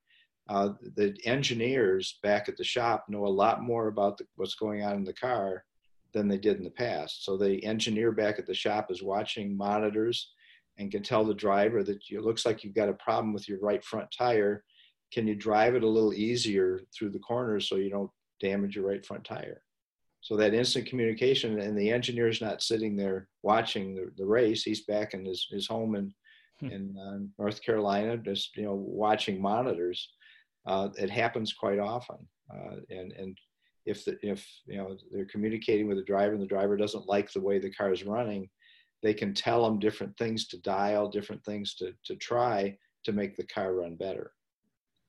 uh, 0.49 0.69
the 0.95 1.15
engineers 1.25 2.17
back 2.23 2.49
at 2.49 2.57
the 2.57 2.63
shop 2.63 3.05
know 3.07 3.25
a 3.25 3.27
lot 3.27 3.61
more 3.61 3.87
about 3.87 4.17
the, 4.17 4.25
what's 4.35 4.55
going 4.55 4.83
on 4.83 4.95
in 4.95 5.03
the 5.03 5.13
car 5.13 5.63
than 6.13 6.27
they 6.27 6.37
did 6.37 6.57
in 6.57 6.63
the 6.63 6.71
past. 6.71 7.23
So 7.23 7.37
the 7.37 7.63
engineer 7.63 8.11
back 8.11 8.39
at 8.39 8.47
the 8.47 8.53
shop 8.53 8.87
is 8.89 9.03
watching 9.03 9.55
monitors 9.55 10.31
and 10.79 10.91
can 10.91 11.03
tell 11.03 11.23
the 11.23 11.35
driver 11.35 11.83
that 11.83 11.99
it 12.09 12.21
looks 12.23 12.45
like 12.45 12.63
you've 12.63 12.73
got 12.73 12.89
a 12.89 12.93
problem 12.93 13.31
with 13.31 13.47
your 13.47 13.59
right 13.59 13.83
front 13.83 14.07
tire. 14.17 14.63
Can 15.13 15.27
you 15.27 15.35
drive 15.35 15.75
it 15.75 15.83
a 15.83 15.87
little 15.87 16.13
easier 16.13 16.81
through 16.97 17.11
the 17.11 17.19
corners 17.19 17.69
so 17.69 17.75
you 17.75 17.91
don't 17.91 18.09
damage 18.39 18.75
your 18.75 18.87
right 18.87 19.05
front 19.05 19.23
tire? 19.23 19.61
So 20.21 20.35
that 20.35 20.53
instant 20.53 20.85
communication, 20.85 21.59
and 21.59 21.77
the 21.77 21.91
engineer's 21.91 22.41
not 22.41 22.61
sitting 22.61 22.95
there 22.95 23.27
watching 23.41 23.95
the, 23.95 24.11
the 24.17 24.25
race. 24.25 24.63
He's 24.63 24.85
back 24.85 25.13
in 25.13 25.25
his, 25.25 25.47
his 25.49 25.67
home 25.67 25.95
in 25.95 26.13
hmm. 26.59 26.67
in 26.67 26.97
uh, 26.97 27.19
North 27.41 27.61
Carolina, 27.63 28.17
just 28.17 28.55
you 28.57 28.63
know 28.63 28.75
watching 28.75 29.41
monitors. 29.41 30.09
Uh, 30.65 30.89
it 30.97 31.09
happens 31.09 31.53
quite 31.53 31.79
often, 31.79 32.17
uh, 32.53 32.75
and 32.89 33.13
and 33.13 33.37
if 33.85 34.05
the, 34.05 34.17
if 34.21 34.45
you 34.65 34.77
know 34.77 34.97
they're 35.11 35.25
communicating 35.25 35.87
with 35.87 35.97
the 35.97 36.03
driver 36.03 36.33
and 36.33 36.41
the 36.41 36.47
driver 36.47 36.75
doesn't 36.75 37.07
like 37.07 37.31
the 37.31 37.41
way 37.41 37.57
the 37.57 37.71
car 37.71 37.93
is 37.93 38.03
running, 38.03 38.49
they 39.01 39.13
can 39.13 39.33
tell 39.33 39.63
them 39.63 39.79
different 39.79 40.15
things 40.17 40.47
to 40.47 40.61
dial, 40.61 41.09
different 41.09 41.43
things 41.45 41.75
to, 41.75 41.93
to 42.05 42.15
try 42.15 42.75
to 43.05 43.13
make 43.13 43.35
the 43.35 43.45
car 43.47 43.73
run 43.73 43.95
better. 43.95 44.31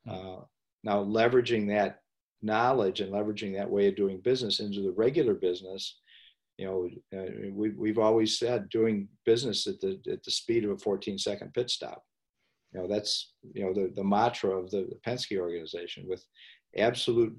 Hmm. 0.05 0.11
Uh, 0.11 0.41
now, 0.83 1.05
leveraging 1.05 1.69
that 1.69 2.00
knowledge 2.43 3.01
and 3.01 3.13
leveraging 3.13 3.55
that 3.55 3.71
way 3.71 3.89
of 3.89 3.97
doing 3.97 4.21
business 4.21 4.61
into 4.61 4.83
the 4.83 4.93
regular 4.93 5.35
business, 5.35 6.01
you 6.59 6.67
know, 6.67 6.89
uh, 7.19 7.51
we, 7.53 7.71
we've 7.71 7.99
always 7.99 8.39
said 8.39 8.69
doing 8.69 9.09
business 9.25 9.67
at 9.67 9.81
the, 9.81 10.01
at 10.11 10.23
the 10.23 10.31
speed 10.31 10.65
of 10.65 10.71
a 10.71 10.79
14 10.79 11.19
second 11.19 11.53
pit 11.55 11.71
stop. 11.71 12.03
You 12.73 12.81
know, 12.81 12.89
that's, 12.89 13.33
you 13.55 13.65
know, 13.65 13.73
the, 13.73 13.93
the 13.95 14.05
mantra 14.05 14.51
of 14.51 14.71
the, 14.71 14.91
Penske 15.07 15.39
organization 15.39 16.07
with 16.07 16.25
absolute, 16.77 17.37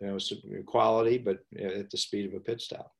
you 0.00 0.06
know, 0.06 0.18
quality, 0.66 1.18
but 1.18 1.38
at 1.58 1.90
the 1.90 1.98
speed 1.98 2.26
of 2.26 2.34
a 2.34 2.40
pit 2.40 2.60
stop 2.60 2.92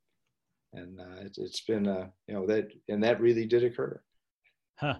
and 0.74 1.00
uh, 1.00 1.20
it's, 1.20 1.38
it's 1.38 1.60
been 1.62 1.86
uh, 1.86 2.06
you 2.26 2.34
know 2.34 2.46
that 2.46 2.68
and 2.88 3.02
that 3.02 3.20
really 3.20 3.46
did 3.46 3.64
occur 3.64 4.00
Huh. 4.76 4.94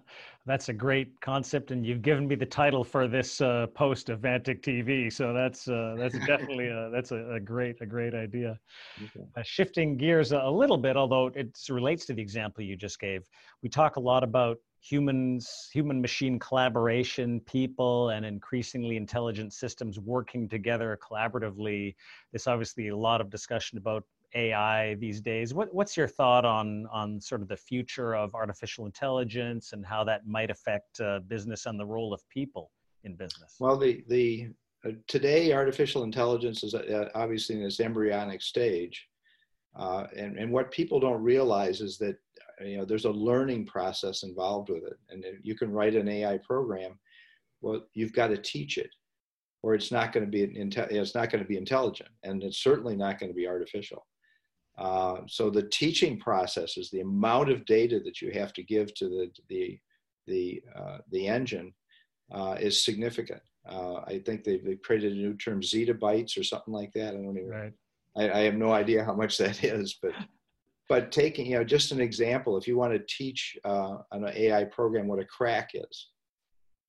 That's 0.47 0.69
a 0.69 0.73
great 0.73 1.21
concept, 1.21 1.71
and 1.71 1.85
you've 1.85 2.03
given 2.03 2.29
me 2.29 2.37
the 2.37 2.47
title 2.47 2.85
for 2.85 3.09
this 3.09 3.41
uh, 3.41 3.67
post 3.75 4.09
of 4.09 4.21
Vantiq 4.21 4.61
TV. 4.61 5.13
So 5.13 5.33
that's 5.33 5.67
uh, 5.67 5.97
that's 5.99 6.19
definitely 6.27 6.69
a, 6.69 6.91
that's 6.93 7.11
a, 7.11 7.33
a, 7.33 7.41
great 7.41 7.81
a 7.81 7.87
great 7.87 8.15
idea. 8.15 8.59
Okay. 9.03 9.27
Uh, 9.37 9.43
shifting 9.43 9.97
gears 9.97 10.33
a, 10.33 10.39
a, 10.39 10.51
little 10.51 10.77
bit, 10.77 10.97
although 10.97 11.29
it 11.35 11.59
relates 11.71 12.05
to 12.07 12.13
the 12.13 12.23
example 12.23 12.63
you 12.63 12.77
just 12.77 13.01
gave, 13.01 13.29
we 13.63 13.69
talk 13.69 13.97
a 13.97 14.01
lot 14.01 14.23
about 14.23 14.59
humans, 14.81 15.71
human 15.73 16.01
machine 16.01 16.39
collaboration, 16.39 17.41
people, 17.41 18.11
and 18.11 18.25
increasingly 18.25 18.97
intelligent 18.97 19.53
systems 19.53 19.99
working 19.99 20.49
together 20.49 20.99
collaboratively. 21.03 21.95
There's 22.31 22.47
obviously 22.47 22.89
a 22.89 22.97
lot 22.97 23.21
of 23.21 23.31
discussion 23.31 23.79
about 23.79 24.05
AI 24.35 24.95
these 24.95 25.21
days. 25.21 25.55
What, 25.55 25.73
what's 25.75 25.97
your 25.97 26.09
thought 26.09 26.45
on, 26.45 26.87
on 26.93 27.21
sort 27.21 27.43
of 27.43 27.49
the 27.49 27.57
future 27.57 28.15
of 28.15 28.35
artificial 28.35 28.87
intelligence 28.87 29.73
and 29.73 29.85
how 29.85 30.05
that 30.05 30.27
might 30.27 30.51
affect 30.51 31.01
uh, 31.01 31.21
business 31.27 31.67
and 31.67 31.79
the 31.79 31.87
role 31.87 32.13
of 32.13 32.27
people 32.29 32.71
in 33.05 33.15
business? 33.15 33.57
Well, 33.61 33.77
the, 33.77 34.05
the, 34.09 34.49
uh, 34.85 34.93
today 35.07 35.53
artificial 35.53 36.03
intelligence 36.03 36.63
is 36.65 36.75
uh, 36.75 37.09
obviously 37.15 37.57
in 37.57 37.63
its 37.63 37.81
embryonic 37.81 38.43
stage. 38.43 39.07
Uh, 39.77 40.07
and, 40.17 40.39
and 40.39 40.53
what 40.53 40.71
people 40.71 41.01
don't 41.01 41.23
realize 41.23 41.81
is 41.81 41.99
that 41.99 42.17
uh, 42.61 42.65
you 42.65 42.77
know 42.77 42.85
there's 42.85 43.07
a 43.07 43.11
learning 43.11 43.67
process 43.67 44.23
involved 44.23 44.69
with 44.69 44.85
it 44.85 44.97
and 45.11 45.25
you 45.43 45.57
can 45.57 45.73
write 45.73 45.97
an 45.97 46.09
ai 46.09 46.39
program 46.47 46.97
well 47.61 47.83
you've 47.93 48.13
got 48.13 48.29
to 48.29 48.37
teach 48.37 48.79
it 48.79 48.91
or 49.63 49.75
it's 49.75 49.91
not 49.91 50.13
going 50.13 50.25
to 50.25 50.31
be 50.31 50.43
it's 50.45 51.15
not 51.15 51.31
going 51.31 51.43
to 51.43 51.49
be 51.49 51.57
intelligent 51.57 52.09
and 52.23 52.45
it's 52.45 52.59
certainly 52.63 52.95
not 52.95 53.19
going 53.19 53.31
to 53.31 53.35
be 53.35 53.49
artificial 53.49 54.07
uh, 54.77 55.21
so 55.27 55.51
the 55.51 55.69
teaching 55.69 56.19
process 56.19 56.77
is 56.77 56.91
the 56.91 57.01
amount 57.01 57.51
of 57.51 57.65
data 57.65 58.01
that 58.05 58.21
you 58.21 58.31
have 58.33 58.53
to 58.55 58.63
give 58.63 58.93
to 58.95 59.09
the 59.09 59.31
the 59.49 59.79
the 60.27 60.63
uh, 60.75 60.99
the 61.11 61.29
engine 61.29 61.73
uh, 62.33 62.57
is 62.59 62.85
significant. 62.85 63.43
Uh, 63.69 63.97
I 64.07 64.23
think 64.25 64.45
they've, 64.45 64.63
they've 64.65 64.83
created 64.83 65.13
a 65.13 65.17
new 65.17 65.35
term, 65.35 65.61
zettabytes 65.61 66.39
or 66.39 66.43
something 66.43 66.75
like 66.75 66.93
that. 66.95 67.15
I 67.15 67.19
don't 67.19 67.39
even. 67.39 67.49
Right. 67.49 67.73
I, 68.17 68.31
I 68.31 68.43
have 68.43 68.55
no 68.55 68.73
idea 68.73 69.05
how 69.05 69.15
much 69.15 69.39
that 69.39 69.63
is, 69.65 69.99
but 70.03 70.13
but 70.89 71.13
taking 71.13 71.47
you 71.47 71.59
know 71.59 71.65
just 71.65 71.93
an 71.93 72.01
example, 72.01 72.57
if 72.57 72.67
you 72.67 72.77
want 72.77 72.93
to 72.93 73.17
teach 73.17 73.57
uh, 73.65 73.99
an 74.13 74.29
AI 74.35 74.65
program 74.65 75.07
what 75.07 75.21
a 75.21 75.25
crack 75.25 75.71
is, 75.75 76.09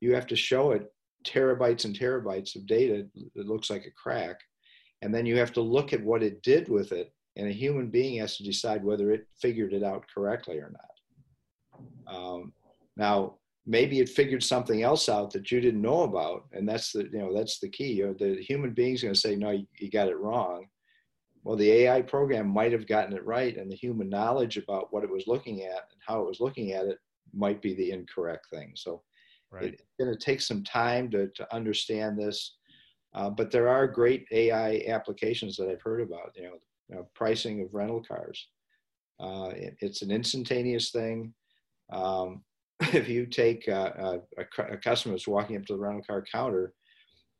you 0.01 0.13
have 0.15 0.27
to 0.27 0.35
show 0.35 0.71
it 0.71 0.91
terabytes 1.25 1.85
and 1.85 1.97
terabytes 1.97 2.55
of 2.55 2.65
data 2.67 3.05
that 3.35 3.47
looks 3.47 3.69
like 3.69 3.85
a 3.85 3.91
crack. 3.91 4.39
And 5.01 5.13
then 5.13 5.25
you 5.25 5.37
have 5.37 5.51
to 5.53 5.61
look 5.61 5.91
at 5.91 6.03
what 6.03 6.23
it 6.23 6.41
did 6.41 6.69
with 6.69 6.91
it. 6.91 7.11
And 7.37 7.47
a 7.47 7.53
human 7.53 7.89
being 7.89 8.19
has 8.19 8.37
to 8.37 8.43
decide 8.43 8.83
whether 8.83 9.11
it 9.11 9.27
figured 9.39 9.73
it 9.73 9.83
out 9.83 10.05
correctly 10.13 10.57
or 10.57 10.71
not. 10.71 12.15
Um, 12.15 12.53
now, 12.95 13.35
maybe 13.65 13.99
it 13.99 14.09
figured 14.09 14.43
something 14.43 14.83
else 14.83 15.09
out 15.09 15.31
that 15.31 15.51
you 15.51 15.59
didn't 15.59 15.81
know 15.81 16.03
about. 16.03 16.45
And 16.53 16.67
that's 16.67 16.91
the, 16.91 17.09
you 17.11 17.19
know, 17.19 17.33
that's 17.33 17.59
the 17.59 17.69
key. 17.69 17.93
You 17.93 18.07
know, 18.07 18.13
the 18.13 18.41
human 18.41 18.71
being's 18.71 19.01
going 19.01 19.13
to 19.13 19.19
say, 19.19 19.35
no, 19.35 19.51
you, 19.51 19.65
you 19.79 19.89
got 19.89 20.07
it 20.07 20.17
wrong. 20.17 20.67
Well, 21.43 21.55
the 21.55 21.71
AI 21.71 22.01
program 22.01 22.47
might 22.47 22.71
have 22.71 22.87
gotten 22.87 23.15
it 23.15 23.23
right, 23.23 23.55
and 23.55 23.69
the 23.69 23.75
human 23.75 24.09
knowledge 24.09 24.57
about 24.57 24.91
what 24.91 25.03
it 25.03 25.11
was 25.11 25.27
looking 25.27 25.61
at 25.61 25.69
and 25.91 26.01
how 26.05 26.21
it 26.21 26.27
was 26.27 26.39
looking 26.39 26.71
at 26.71 26.85
it 26.85 26.97
might 27.35 27.61
be 27.61 27.75
the 27.75 27.91
incorrect 27.91 28.47
thing. 28.51 28.71
So 28.75 29.03
right. 29.51 29.65
it's 29.65 29.83
going 29.99 30.11
to 30.11 30.17
take 30.17 30.41
some 30.41 30.63
time 30.63 31.11
to, 31.11 31.27
to 31.27 31.55
understand 31.55 32.17
this. 32.17 32.55
Uh, 33.13 33.29
but 33.29 33.51
there 33.51 33.67
are 33.67 33.87
great 33.87 34.25
AI 34.31 34.83
applications 34.87 35.55
that 35.57 35.69
I've 35.69 35.83
heard 35.83 36.01
about, 36.01 36.31
you 36.35 36.43
know, 36.43 36.57
know 36.89 37.07
pricing 37.15 37.61
of 37.61 37.73
rental 37.73 38.03
cars. 38.03 38.47
Uh, 39.19 39.49
it, 39.53 39.75
it's 39.79 40.01
an 40.01 40.11
instantaneous 40.11 40.91
thing. 40.91 41.33
Um, 41.91 42.43
if 42.93 43.07
you 43.07 43.25
take 43.25 43.67
a, 43.67 44.21
a, 44.37 44.41
a, 44.73 44.77
customer 44.77 45.13
that's 45.13 45.27
walking 45.27 45.55
up 45.55 45.65
to 45.65 45.73
the 45.73 45.79
rental 45.79 46.03
car 46.05 46.23
counter, 46.29 46.73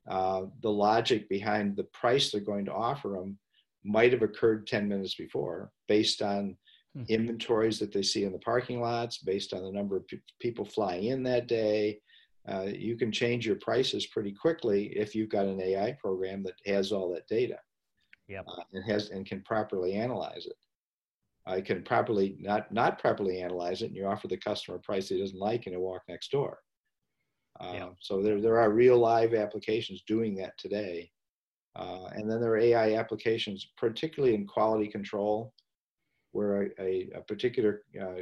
uh, 0.10 0.44
the 0.62 0.72
logic 0.72 1.28
behind 1.28 1.76
the 1.76 1.84
price 1.86 2.32
they're 2.32 2.42
going 2.42 2.66
to 2.66 2.74
offer 2.74 3.10
them 3.10 3.38
might 3.84 4.14
have 4.14 4.22
occurred 4.22 4.68
10 4.68 4.88
minutes 4.88 5.16
before 5.16 5.72
based 5.88 6.22
on 6.22 6.56
mm-hmm. 6.98 7.04
inventories 7.10 7.80
that 7.80 7.92
they 7.92 8.02
see 8.02 8.24
in 8.24 8.32
the 8.32 8.40
parking 8.40 8.82
lots, 8.82 9.18
based 9.20 9.54
on 9.54 9.64
the 9.64 9.72
number 9.72 9.98
of 9.98 10.08
p- 10.08 10.22
people 10.40 10.66
flying 10.66 11.06
in 11.06 11.24
that 11.24 11.48
day. 11.48 12.00
Uh, 12.48 12.68
you 12.72 12.96
can 12.96 13.12
change 13.12 13.46
your 13.46 13.56
prices 13.56 14.06
pretty 14.08 14.32
quickly 14.32 14.86
if 14.96 15.16
you've 15.16 15.30
got 15.30 15.46
an 15.46 15.60
AI 15.60 15.98
program 16.00 16.44
that 16.44 16.54
has 16.66 16.92
all 16.92 17.12
that 17.12 17.28
data. 17.28 17.58
Yep. 18.28 18.46
Uh, 18.48 18.64
and 18.74 18.84
has 18.90 19.10
and 19.10 19.26
can 19.26 19.42
properly 19.42 19.94
analyze 19.94 20.46
it. 20.46 20.58
I 21.46 21.62
can 21.62 21.84
properly 21.84 22.38
not 22.40 22.72
not 22.74 23.00
properly 23.00 23.42
analyze 23.42 23.82
it, 23.82 23.88
and 23.88 23.96
you 23.96 24.06
offer 24.06 24.28
the 24.28 24.38
customer 24.38 24.78
a 24.78 24.80
price 24.80 25.10
he 25.10 25.20
doesn't 25.20 25.40
like, 25.40 25.66
and 25.66 25.76
he'll 25.76 25.84
walk 25.84 26.02
next 26.08 26.32
door. 26.32 26.60
Uh, 27.60 27.72
yep. 27.74 27.96
So 28.00 28.22
there 28.22 28.42
there 28.42 28.60
are 28.60 28.72
real 28.72 28.98
live 28.98 29.34
applications 29.34 30.04
doing 30.08 30.36
that 30.36 30.58
today, 30.58 31.12
uh, 31.76 32.06
and 32.14 32.30
then 32.30 32.42
there 32.42 32.54
are 32.54 32.58
AI 32.58 32.96
applications, 32.96 33.68
particularly 33.78 34.34
in 34.34 34.48
quality 34.48 34.88
control, 34.88 35.54
where 36.32 36.64
a, 36.64 36.82
a, 36.82 37.10
a 37.16 37.22
particular 37.22 37.84
uh, 38.02 38.16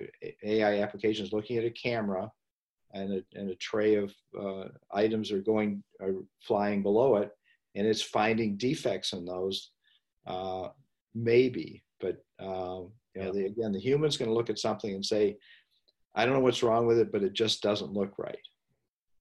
AI 0.43 0.81
application 0.81 1.25
is 1.25 1.33
looking 1.33 1.57
at 1.57 1.65
a 1.65 1.71
camera 1.71 2.29
and 2.93 3.13
a, 3.13 3.39
and 3.39 3.49
a 3.49 3.55
tray 3.55 3.95
of 3.95 4.13
uh, 4.39 4.65
items 4.91 5.31
are 5.31 5.41
going 5.41 5.83
are 6.01 6.15
flying 6.41 6.83
below 6.83 7.15
it, 7.15 7.31
and 7.75 7.87
it's 7.87 8.01
finding 8.01 8.57
defects 8.57 9.13
in 9.13 9.25
those. 9.25 9.71
Uh, 10.25 10.69
maybe, 11.13 11.83
but 11.99 12.23
um, 12.39 12.91
you 13.15 13.23
know, 13.23 13.33
the, 13.33 13.45
again, 13.45 13.71
the 13.71 13.79
human's 13.79 14.17
going 14.17 14.29
to 14.29 14.35
look 14.35 14.49
at 14.49 14.59
something 14.59 14.93
and 14.93 15.05
say, 15.05 15.37
"I 16.15 16.25
don't 16.25 16.33
know 16.33 16.39
what's 16.39 16.63
wrong 16.63 16.87
with 16.87 16.97
it, 16.97 17.11
but 17.11 17.23
it 17.23 17.33
just 17.33 17.61
doesn't 17.61 17.93
look 17.93 18.17
right." 18.17 18.37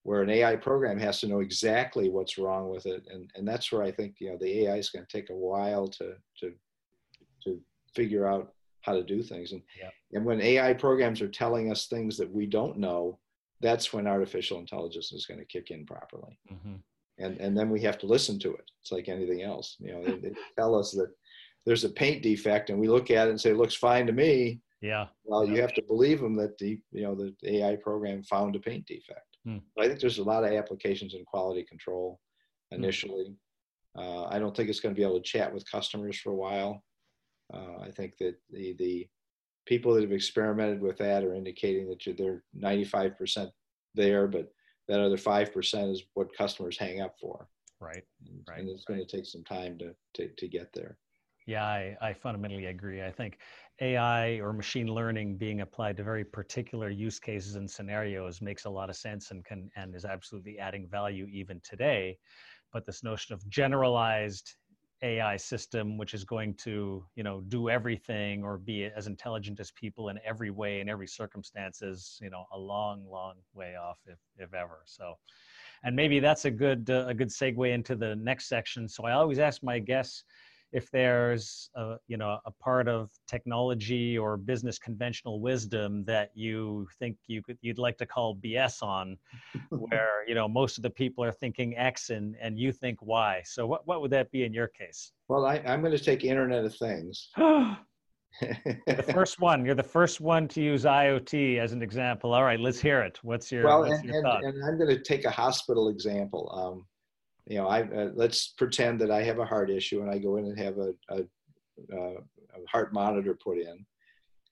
where 0.04 0.22
an 0.22 0.30
AI 0.30 0.56
program 0.56 0.98
has 0.98 1.20
to 1.20 1.28
know 1.28 1.40
exactly 1.40 2.08
what's 2.08 2.38
wrong 2.38 2.68
with 2.68 2.86
it, 2.86 3.06
and 3.10 3.30
and 3.34 3.46
that's 3.46 3.70
where 3.70 3.82
I 3.82 3.90
think 3.90 4.16
you 4.18 4.30
know 4.30 4.38
the 4.38 4.64
AI 4.64 4.76
is 4.76 4.90
going 4.90 5.04
to 5.06 5.12
take 5.12 5.30
a 5.30 5.34
while 5.34 5.88
to 5.88 6.14
to 6.40 6.52
to 7.44 7.60
figure 7.94 8.26
out 8.26 8.52
how 8.80 8.94
to 8.94 9.02
do 9.02 9.22
things, 9.22 9.52
and 9.52 9.62
yeah. 9.78 9.90
and 10.12 10.24
when 10.24 10.40
AI 10.40 10.72
programs 10.74 11.22
are 11.22 11.28
telling 11.28 11.70
us 11.70 11.86
things 11.86 12.16
that 12.16 12.30
we 12.30 12.46
don't 12.46 12.78
know, 12.78 13.18
that's 13.60 13.92
when 13.92 14.06
artificial 14.06 14.58
intelligence 14.58 15.12
is 15.12 15.26
going 15.26 15.40
to 15.40 15.46
kick 15.46 15.70
in 15.70 15.86
properly, 15.86 16.38
mm-hmm. 16.52 16.74
And 17.22 17.40
and 17.40 17.56
then 17.56 17.70
we 17.70 17.80
have 17.82 17.98
to 17.98 18.06
listen 18.06 18.38
to 18.40 18.54
it. 18.54 18.70
It's 18.80 18.92
like 18.92 19.08
anything 19.08 19.42
else, 19.42 19.76
you 19.78 19.92
know, 19.92 20.04
they, 20.04 20.18
they 20.18 20.35
tell 20.58 20.74
us 20.74 20.90
that 20.92 21.11
there's 21.64 21.85
a 21.85 21.90
paint 21.90 22.22
defect, 22.22 22.70
and 22.70 22.78
we 22.78 22.88
look 22.88 23.11
at 23.11 23.28
it 23.28 23.30
and 23.30 23.40
say 23.40 23.50
it 23.50 23.56
looks 23.56 23.74
fine 23.74 24.06
to 24.06 24.12
me. 24.12 24.61
Yeah. 24.80 25.06
Well, 25.24 25.46
yeah. 25.46 25.54
you 25.54 25.61
have 25.61 25.74
to 25.74 25.82
believe 25.82 26.20
them 26.20 26.35
that 26.37 26.58
the 26.58 26.80
you 26.90 27.02
know 27.02 27.14
the 27.14 27.35
AI 27.44 27.76
program 27.76 28.22
found 28.24 28.56
a 28.56 28.61
paint 28.61 28.87
defect. 28.87 29.26
Hmm. 29.44 29.58
I 29.78 29.87
think 29.87 30.00
there's 30.00 30.18
a 30.18 30.24
lot 30.24 30.44
of 30.44 30.52
applications 30.52 31.14
in 31.14 31.24
quality 31.24 31.64
control 31.64 32.20
hmm. 32.70 32.82
initially. 32.82 33.37
Hmm. 33.94 34.00
Uh, 34.00 34.24
I 34.24 34.38
don't 34.38 34.56
think 34.56 34.68
it's 34.68 34.80
going 34.80 34.94
to 34.94 34.98
be 34.98 35.04
able 35.04 35.20
to 35.20 35.22
chat 35.22 35.52
with 35.52 35.70
customers 35.70 36.18
for 36.18 36.30
a 36.30 36.37
while. 36.37 36.82
Uh, 37.52 37.78
I 37.82 37.90
think 37.90 38.16
that 38.18 38.37
the 38.50 38.74
the 38.78 39.08
people 39.66 39.94
that 39.94 40.02
have 40.02 40.12
experimented 40.12 40.80
with 40.80 40.98
that 40.98 41.22
are 41.22 41.35
indicating 41.35 41.88
that 41.88 42.16
they're 42.18 42.42
95% 42.58 43.50
there, 43.94 44.26
but 44.26 44.50
that 44.88 45.00
other 45.00 45.16
five 45.16 45.52
percent 45.52 45.90
is 45.90 46.02
what 46.14 46.36
customers 46.36 46.78
hang 46.78 47.00
up 47.00 47.14
for. 47.20 47.48
Right. 47.80 48.04
And, 48.26 48.40
right. 48.48 48.60
And 48.60 48.68
it's 48.68 48.84
right. 48.88 48.96
going 48.96 49.06
to 49.06 49.16
take 49.16 49.26
some 49.26 49.44
time 49.44 49.78
to, 49.78 49.94
to 50.14 50.28
to 50.28 50.48
get 50.48 50.72
there. 50.72 50.98
Yeah, 51.46 51.64
I, 51.64 51.96
I 52.00 52.12
fundamentally 52.12 52.66
agree. 52.66 53.02
I 53.02 53.10
think 53.10 53.38
AI 53.80 54.38
or 54.38 54.52
machine 54.52 54.86
learning 54.86 55.38
being 55.38 55.60
applied 55.60 55.96
to 55.96 56.04
very 56.04 56.24
particular 56.24 56.88
use 56.88 57.18
cases 57.18 57.56
and 57.56 57.68
scenarios 57.68 58.40
makes 58.40 58.64
a 58.64 58.70
lot 58.70 58.90
of 58.90 58.96
sense 58.96 59.32
and 59.32 59.44
can 59.44 59.68
and 59.76 59.94
is 59.94 60.04
absolutely 60.04 60.58
adding 60.58 60.86
value 60.88 61.26
even 61.26 61.60
today. 61.64 62.16
But 62.72 62.86
this 62.86 63.02
notion 63.02 63.34
of 63.34 63.46
generalized 63.48 64.54
AI 65.02 65.36
system, 65.36 65.98
which 65.98 66.14
is 66.14 66.24
going 66.24 66.54
to, 66.54 67.04
you 67.16 67.22
know, 67.22 67.40
do 67.42 67.68
everything 67.68 68.44
or 68.44 68.58
be 68.58 68.84
as 68.84 69.06
intelligent 69.06 69.60
as 69.60 69.70
people 69.72 70.08
in 70.08 70.18
every 70.24 70.50
way 70.50 70.80
in 70.80 70.88
every 70.88 71.08
circumstance 71.08 71.82
is, 71.82 72.18
you 72.22 72.30
know, 72.30 72.44
a 72.52 72.58
long, 72.58 73.04
long 73.08 73.34
way 73.54 73.74
off, 73.76 73.98
if 74.06 74.18
if 74.38 74.54
ever. 74.54 74.80
So, 74.86 75.14
and 75.82 75.96
maybe 75.96 76.20
that's 76.20 76.44
a 76.44 76.50
good 76.50 76.88
uh, 76.90 77.06
a 77.08 77.14
good 77.14 77.28
segue 77.28 77.72
into 77.72 77.96
the 77.96 78.16
next 78.16 78.48
section. 78.48 78.88
So 78.88 79.04
I 79.04 79.12
always 79.12 79.38
ask 79.38 79.62
my 79.62 79.78
guests 79.78 80.24
if 80.72 80.90
there's 80.90 81.70
a, 81.76 81.96
you 82.08 82.16
know 82.16 82.38
a 82.46 82.50
part 82.50 82.88
of 82.88 83.11
technology 83.26 84.16
or 84.16 84.37
business 84.37 84.78
conventional 84.78 85.40
wisdom 85.40 86.04
that 86.04 86.30
you 86.35 86.87
think 86.98 87.16
you 87.26 87.42
could 87.42 87.58
you'd 87.61 87.78
like 87.78 87.98
to 87.98 88.06
call 88.06 88.37
BS 88.37 88.82
on, 88.82 89.16
where 89.70 90.26
you 90.26 90.35
know 90.35 90.48
most 90.48 90.78
of 90.78 90.82
the 90.82 90.90
people 90.90 91.22
are 91.22 91.32
thinking 91.32 91.76
X 91.76 92.11
and 92.11 92.37
and 92.40 92.58
you 92.58 92.72
think 92.72 92.98
Y. 93.02 93.42
So 93.44 93.66
what 93.66 93.87
what 93.87 94.00
would 94.00 94.11
that 94.11 94.30
be 94.30 94.44
in 94.44 94.52
your 94.52 94.68
case? 94.68 95.12
Well, 95.28 95.46
I, 95.46 95.62
I'm 95.66 95.80
going 95.80 95.96
to 95.96 96.02
take 96.02 96.24
Internet 96.24 96.64
of 96.64 96.76
Things. 96.76 97.30
the 98.40 99.11
first 99.12 99.40
one. 99.40 99.64
You're 99.64 99.74
the 99.74 99.82
first 99.82 100.20
one 100.20 100.48
to 100.48 100.62
use 100.62 100.85
IoT 100.85 101.58
as 101.58 101.72
an 101.72 101.82
example. 101.82 102.32
All 102.32 102.44
right, 102.44 102.58
let's 102.58 102.80
hear 102.80 103.00
it. 103.00 103.18
What's 103.22 103.52
your, 103.52 103.64
well, 103.64 103.80
what's 103.80 104.00
and, 104.00 104.04
your 104.04 104.16
and, 104.16 104.24
thought? 104.24 104.44
and 104.44 104.64
I'm 104.64 104.78
going 104.78 104.88
to 104.88 105.02
take 105.02 105.24
a 105.24 105.30
hospital 105.30 105.88
example. 105.88 106.50
Um, 106.52 106.87
you 107.46 107.59
know, 107.59 107.66
I 107.66 107.83
uh, 107.83 108.11
let's 108.14 108.48
pretend 108.48 109.00
that 109.00 109.11
I 109.11 109.22
have 109.22 109.38
a 109.38 109.44
heart 109.44 109.70
issue 109.70 110.00
and 110.00 110.11
I 110.11 110.18
go 110.18 110.37
in 110.37 110.46
and 110.46 110.59
have 110.59 110.78
a, 110.78 110.94
a, 111.09 111.22
a, 111.92 112.14
heart 112.68 112.92
monitor 112.92 113.37
put 113.42 113.59
in, 113.59 113.85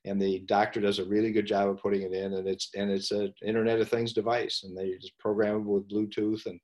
and 0.05 0.21
the 0.21 0.39
doctor 0.47 0.81
does 0.81 0.99
a 0.99 1.05
really 1.05 1.31
good 1.31 1.45
job 1.45 1.69
of 1.69 1.77
putting 1.77 2.01
it 2.01 2.13
in, 2.13 2.33
and 2.33 2.47
it's 2.47 2.69
and 2.75 2.91
it's 2.91 3.11
an 3.11 3.33
Internet 3.45 3.79
of 3.79 3.89
Things 3.89 4.13
device, 4.13 4.63
and 4.63 4.77
they 4.77 4.91
just 4.97 5.17
program 5.19 5.57
it 5.57 5.65
with 5.65 5.89
Bluetooth, 5.89 6.45
and 6.45 6.59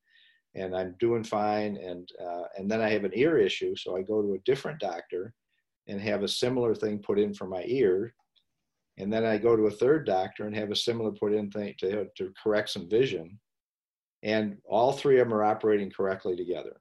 and 0.56 0.76
I'm 0.76 0.96
doing 1.00 1.24
fine, 1.24 1.78
and 1.78 2.10
uh, 2.22 2.44
and 2.58 2.70
then 2.70 2.82
I 2.82 2.90
have 2.90 3.06
an 3.06 3.12
ear 3.14 3.38
issue, 3.38 3.76
so 3.76 3.96
I 3.96 4.02
go 4.02 4.22
to 4.22 4.34
a 4.34 4.44
different 4.46 4.80
doctor, 4.80 5.34
and 5.88 6.02
have 6.02 6.24
a 6.24 6.28
similar 6.28 6.76
thing 6.76 7.00
put 7.00 7.20
in 7.20 7.34
for 7.34 7.48
my 7.48 7.64
ear, 7.68 8.14
and 8.98 9.14
then 9.14 9.26
I 9.26 9.38
go 9.38 9.56
to 9.56 9.68
a 9.68 9.72
third 9.72 10.06
doctor 10.06 10.46
and 10.46 10.56
have 10.56 10.72
a 10.72 10.76
similar 10.76 11.12
put 11.12 11.34
in 11.34 11.50
thing 11.52 11.74
to 11.80 12.08
to 12.18 12.34
correct 12.44 12.70
some 12.70 12.90
vision 12.90 13.40
and 14.24 14.58
all 14.66 14.92
three 14.92 15.20
of 15.20 15.28
them 15.28 15.38
are 15.38 15.44
operating 15.44 15.92
correctly 15.92 16.36
together. 16.36 16.78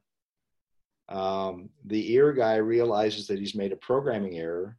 Um, 1.09 1.69
the 1.85 2.13
ear 2.13 2.33
guy 2.33 2.55
realizes 2.55 3.27
that 3.27 3.39
he's 3.39 3.55
made 3.55 3.71
a 3.71 3.77
programming 3.77 4.37
error 4.37 4.77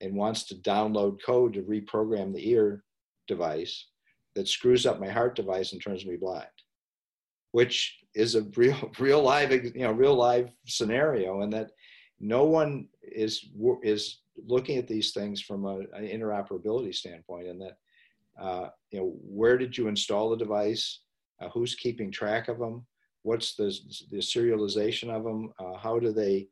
and 0.00 0.14
wants 0.14 0.44
to 0.44 0.56
download 0.56 1.22
code 1.24 1.54
to 1.54 1.62
reprogram 1.62 2.32
the 2.32 2.48
ear 2.50 2.82
device 3.28 3.86
that 4.34 4.48
screws 4.48 4.86
up 4.86 4.98
my 4.98 5.08
heart 5.08 5.36
device 5.36 5.72
and 5.72 5.80
turns 5.80 6.04
me 6.04 6.16
blind, 6.16 6.46
which 7.52 7.98
is 8.14 8.34
a 8.34 8.42
real, 8.56 8.90
real 8.98 9.22
live, 9.22 9.52
you 9.52 9.72
know, 9.76 9.92
real 9.92 10.14
live 10.14 10.50
scenario, 10.66 11.42
and 11.42 11.52
that 11.52 11.70
no 12.18 12.44
one 12.44 12.88
is 13.02 13.50
is 13.82 14.20
looking 14.46 14.78
at 14.78 14.88
these 14.88 15.12
things 15.12 15.40
from 15.40 15.66
a, 15.66 15.78
an 15.92 16.08
interoperability 16.08 16.94
standpoint, 16.94 17.46
and 17.46 17.60
that 17.60 17.76
uh, 18.40 18.68
you 18.90 19.00
know, 19.00 19.14
where 19.22 19.58
did 19.58 19.76
you 19.76 19.88
install 19.88 20.30
the 20.30 20.36
device? 20.36 21.00
Uh, 21.42 21.48
who's 21.50 21.74
keeping 21.74 22.10
track 22.10 22.48
of 22.48 22.58
them, 22.58 22.86
what's 23.22 23.54
the, 23.54 23.74
the 24.10 24.18
serialization 24.18 25.10
of 25.10 25.24
them, 25.24 25.52
uh, 25.58 25.76
how 25.76 25.98
do 25.98 26.12
they, 26.12 26.48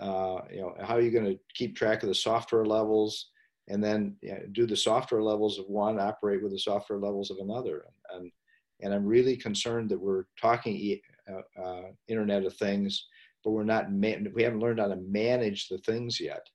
uh, 0.00 0.40
you 0.50 0.60
know, 0.60 0.74
how 0.82 0.96
are 0.96 1.00
you 1.00 1.10
going 1.10 1.24
to 1.24 1.38
keep 1.54 1.76
track 1.76 2.02
of 2.02 2.08
the 2.08 2.14
software 2.14 2.64
levels, 2.64 3.30
and 3.68 3.82
then 3.82 4.16
you 4.22 4.32
know, 4.32 4.40
do 4.52 4.66
the 4.66 4.76
software 4.76 5.22
levels 5.22 5.58
of 5.58 5.66
one 5.66 6.00
operate 6.00 6.42
with 6.42 6.52
the 6.52 6.58
software 6.58 6.98
levels 6.98 7.30
of 7.30 7.38
another, 7.38 7.84
and 8.14 8.30
and 8.82 8.94
I'm 8.94 9.04
really 9.04 9.36
concerned 9.36 9.90
that 9.90 10.00
we're 10.00 10.24
talking 10.40 10.98
uh, 11.30 11.62
uh, 11.62 11.82
Internet 12.08 12.44
of 12.44 12.56
Things, 12.56 13.06
but 13.44 13.50
we're 13.50 13.64
not 13.64 13.92
man- 13.92 14.32
we 14.34 14.42
haven't 14.42 14.60
learned 14.60 14.80
how 14.80 14.88
to 14.88 14.96
manage 14.96 15.68
the 15.68 15.78
things 15.78 16.18
yet, 16.18 16.46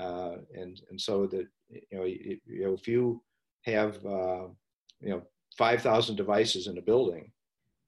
uh, 0.00 0.36
and 0.54 0.80
and 0.90 1.00
so 1.00 1.26
that 1.26 1.46
you 1.68 1.98
know 1.98 2.04
you 2.04 2.38
know 2.46 2.74
if 2.74 2.86
you 2.86 3.22
have 3.64 3.98
you 4.04 5.10
know 5.10 5.22
5,000 5.58 6.16
devices 6.16 6.66
in 6.66 6.78
a 6.78 6.82
building 6.82 7.30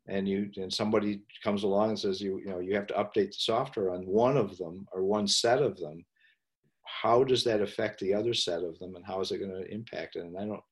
and 0.09 0.27
you 0.27 0.51
and 0.57 0.73
somebody 0.73 1.21
comes 1.45 1.63
along 1.63 1.91
and 1.91 1.99
says 1.99 2.21
you 2.21 2.39
you 2.39 2.47
know 2.47 2.59
you 2.59 2.75
have 2.75 2.87
to 2.87 2.95
update 2.95 3.29
the 3.29 3.37
software 3.39 3.91
on 3.91 4.07
one 4.07 4.37
of 4.37 4.57
them 4.59 4.87
or 4.93 5.05
one 5.05 5.29
set 5.29 5.63
of 5.63 5.79
them. 5.79 6.05
How 6.85 7.23
does 7.23 7.45
that 7.45 7.61
affect 7.61 8.01
the 8.01 8.15
other 8.15 8.33
set 8.33 8.63
of 8.63 8.79
them 8.79 8.97
and 8.97 9.05
how 9.05 9.21
is 9.21 9.31
it 9.31 9.39
going 9.39 9.51
to 9.51 9.73
impact 9.73 10.17
it? 10.17 10.25
And 10.25 10.37
i 10.37 10.45
don't 10.45 10.63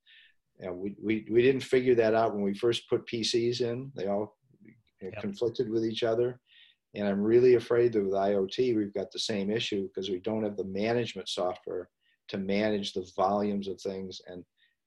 you 0.58 0.66
know, 0.66 0.72
we, 0.72 0.96
we, 1.02 1.26
we 1.30 1.42
didn't 1.42 1.60
figure 1.62 1.94
that 1.96 2.14
out 2.14 2.32
when 2.32 2.42
we 2.42 2.54
first 2.54 2.88
put 2.88 3.06
pcs 3.06 3.60
in. 3.60 3.92
They 3.94 4.06
all 4.06 4.38
yep. 5.02 5.20
conflicted 5.20 5.68
with 5.68 5.84
each 5.84 6.02
other. 6.02 6.40
And 6.94 7.06
i'm 7.06 7.20
really 7.20 7.54
afraid 7.56 7.92
that 7.92 8.02
with 8.02 8.14
iot 8.14 8.76
we've 8.76 8.94
got 8.94 9.12
the 9.12 9.18
same 9.18 9.50
issue 9.50 9.86
because 9.88 10.08
we 10.08 10.20
don't 10.20 10.44
have 10.44 10.56
the 10.56 10.64
management 10.64 11.28
software 11.28 11.90
to 12.28 12.38
manage 12.38 12.94
the 12.94 13.06
volumes 13.14 13.68
of 13.68 13.78
things 13.80 14.22
and 14.26 14.42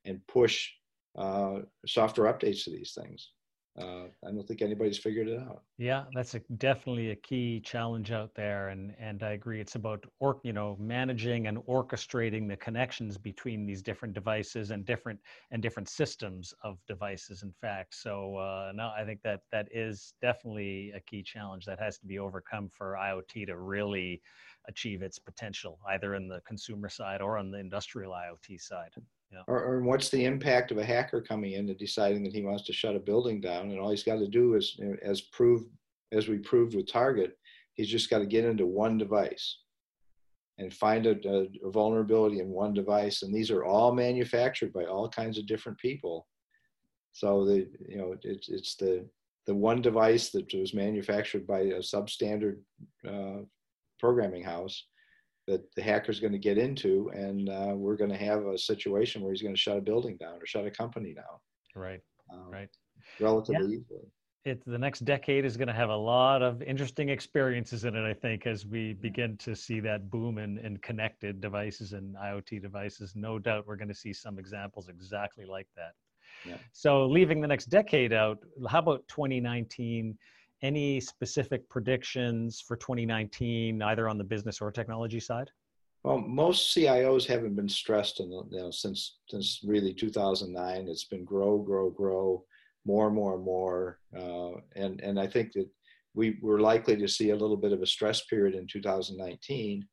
and 0.06 0.26
push 0.28 0.72
uh, 1.20 1.60
software 1.86 2.32
updates 2.34 2.64
to 2.64 2.72
these 2.72 2.94
things 2.94 3.32
uh, 3.80 4.08
I 4.26 4.32
don't 4.32 4.48
think 4.48 4.62
anybody's 4.62 4.98
figured 4.98 5.28
it 5.28 5.40
out. 5.40 5.64
Yeah, 5.78 6.04
that's 6.14 6.36
a, 6.36 6.40
definitely 6.58 7.12
a 7.12 7.16
key 7.16 7.62
challenge 7.62 8.12
out 8.12 8.36
there, 8.36 8.68
and 8.68 8.94
and 9.00 9.24
I 9.24 9.32
agree. 9.32 9.62
It's 9.62 9.76
about 9.76 10.04
or 10.20 10.42
you 10.44 10.52
know 10.52 10.76
managing 10.78 11.48
and 11.48 11.60
orchestrating 11.60 12.50
the 12.50 12.58
connections 12.58 13.18
between 13.18 13.66
these 13.66 13.82
different 13.82 14.14
devices 14.14 14.72
and 14.72 14.86
different 14.86 15.20
and 15.52 15.62
different 15.62 15.88
systems 15.88 16.54
of 16.64 16.80
devices. 16.86 17.44
In 17.44 17.54
fact, 17.62 17.96
so 17.96 18.36
uh, 18.36 18.74
no, 18.76 18.92
I 18.98 19.06
think 19.06 19.22
that 19.22 19.42
that 19.54 19.70
is 19.72 20.14
definitely 20.22 20.92
a 20.92 21.00
key 21.00 21.24
challenge 21.24 21.66
that 21.66 21.80
has 21.80 21.98
to 22.00 22.06
be 22.06 22.20
overcome 22.20 22.70
for 22.70 22.98
IoT 23.00 23.48
to 23.48 23.58
really 23.58 24.22
achieve 24.68 25.02
its 25.02 25.18
potential, 25.18 25.80
either 25.88 26.16
in 26.16 26.28
the 26.28 26.42
consumer 26.42 26.90
side 26.90 27.22
or 27.22 27.38
on 27.38 27.52
the 27.52 27.60
industrial 27.60 28.12
IoT 28.12 28.60
side. 28.60 28.92
Yeah. 29.32 29.42
Or, 29.48 29.64
or 29.64 29.82
what's 29.82 30.10
the 30.10 30.26
impact 30.26 30.72
of 30.72 30.80
a 30.80 30.86
hacker 30.86 31.22
coming 31.22 31.52
in 31.54 31.70
and 31.70 31.78
deciding 31.78 32.24
that 32.24 32.34
he 32.34 32.42
wants 32.42 32.64
to 32.64 32.74
shut 32.74 32.96
a 32.96 33.00
building 33.00 33.40
down, 33.40 33.70
and 33.70 33.80
all 33.80 33.92
he's 33.92 34.04
got 34.04 34.18
to 34.18 34.28
do 34.28 34.56
is, 34.56 34.80
as 35.04 35.22
proved 35.22 35.66
as 36.12 36.28
we 36.28 36.40
proved 36.40 36.76
with 36.76 36.92
Target, 36.92 37.38
he's 37.76 37.88
just 37.88 38.10
got 38.10 38.20
to 38.20 38.26
get 38.26 38.46
into 38.46 38.66
one 38.66 38.98
device 38.98 39.60
and 40.58 40.74
find 40.74 41.06
a, 41.06 41.16
a, 41.30 41.72
vulnerability 41.72 42.40
in 42.40 42.50
one 42.50 42.74
device, 42.74 43.22
and 43.22 43.34
these 43.34 43.52
are 43.52 43.64
all 43.64 43.94
manufactured 43.94 44.74
by 44.74 44.86
all 44.86 45.08
kinds 45.08 45.38
of 45.38 45.46
different 45.46 45.78
people. 45.78 46.28
So 47.12 47.46
the 47.46 47.68
you 47.88 47.98
know 47.98 48.16
it's 48.24 48.50
it's 48.50 48.76
the 48.76 49.08
the 49.46 49.56
one 49.56 49.82
device 49.82 50.30
that 50.32 50.54
was 50.54 50.74
manufactured 50.74 51.48
by 51.48 51.60
a 51.60 51.80
substandard 51.80 52.58
uh, 53.08 53.44
programming 54.00 54.44
house 54.44 54.86
that 55.50 55.74
the 55.76 55.82
hacker's 55.82 56.20
going 56.20 56.34
to 56.34 56.40
get 56.40 56.58
into, 56.58 57.10
and 57.14 57.50
uh, 57.50 57.74
we're 57.76 57.96
going 57.96 58.12
to 58.12 58.18
have 58.18 58.46
a 58.46 58.58
situation 58.58 59.22
where 59.22 59.32
he's 59.32 59.42
going 59.42 59.54
to 59.54 59.60
shut 59.60 59.78
a 59.78 59.82
building 59.82 60.16
down 60.18 60.36
or 60.42 60.46
shut 60.46 60.66
a 60.66 60.72
company 60.72 61.14
down. 61.14 61.26
Right. 61.76 62.02
Um, 62.32 62.52
right. 62.52 62.70
Relatively 63.20 63.74
yeah. 63.74 63.80
easily. 63.80 64.06
It, 64.46 64.64
the 64.66 64.78
next 64.78 65.04
decade 65.04 65.44
is 65.44 65.58
going 65.58 65.68
to 65.68 65.74
have 65.74 65.90
a 65.90 65.96
lot 65.96 66.42
of 66.42 66.62
interesting 66.62 67.10
experiences 67.10 67.84
in 67.84 67.96
it, 67.96 68.08
I 68.08 68.14
think, 68.14 68.46
as 68.46 68.66
we 68.66 68.94
begin 68.94 69.38
to 69.38 69.56
see 69.56 69.80
that 69.82 70.10
boom 70.10 70.38
in, 70.38 70.60
in 70.60 70.78
connected 70.78 71.42
devices 71.42 71.94
and 71.94 72.16
IoT 72.16 72.62
devices. 72.62 73.14
No 73.16 73.38
doubt 73.38 73.68
we're 73.68 73.76
going 73.76 73.90
to 73.90 73.94
see 73.94 74.14
some 74.14 74.40
examples 74.40 74.88
exactly 74.88 75.46
like 75.46 75.68
that. 75.76 75.92
Yeah. 76.46 76.58
So, 76.72 77.06
leaving 77.06 77.42
the 77.42 77.48
next 77.48 77.66
decade 77.66 78.14
out, 78.14 78.38
how 78.70 78.80
about 78.80 79.06
2019? 79.10 80.18
Any 80.62 81.00
specific 81.00 81.68
predictions 81.70 82.62
for 82.62 82.76
2019, 82.76 83.82
either 83.82 84.10
on 84.10 84.18
the 84.18 84.24
business 84.24 84.62
or 84.62 84.72
technology 84.72 85.20
side? 85.20 85.50
Well, 86.04 86.20
most 86.20 86.76
CIOs 86.76 87.26
haven't 87.26 87.56
been 87.56 87.70
stressed 87.70 88.20
in 88.20 88.30
the, 88.30 88.44
you 88.52 88.60
know, 88.60 88.72
since 88.72 89.20
since 89.28 89.60
really 89.66 89.94
2009. 89.94 90.88
It's 90.88 91.04
been 91.06 91.26
grow, 91.26 91.58
grow, 91.58 91.90
grow, 91.90 92.46
more 92.86 93.08
and 93.08 93.16
more 93.16 93.36
and 93.36 93.44
more, 93.44 94.00
uh, 94.18 94.52
and 94.76 95.02
and 95.02 95.20
I 95.20 95.28
think 95.28 95.52
that 95.54 95.68
we 96.14 96.38
we're 96.42 96.62
likely 96.62 96.96
to 96.96 97.08
see 97.08 97.32
a 97.32 97.36
little 97.36 97.58
bit 97.58 97.74
of 97.74 97.82
a 97.82 97.86
stress 97.86 98.26
period 98.26 98.56
in 98.56 98.66
2019, 98.66 99.86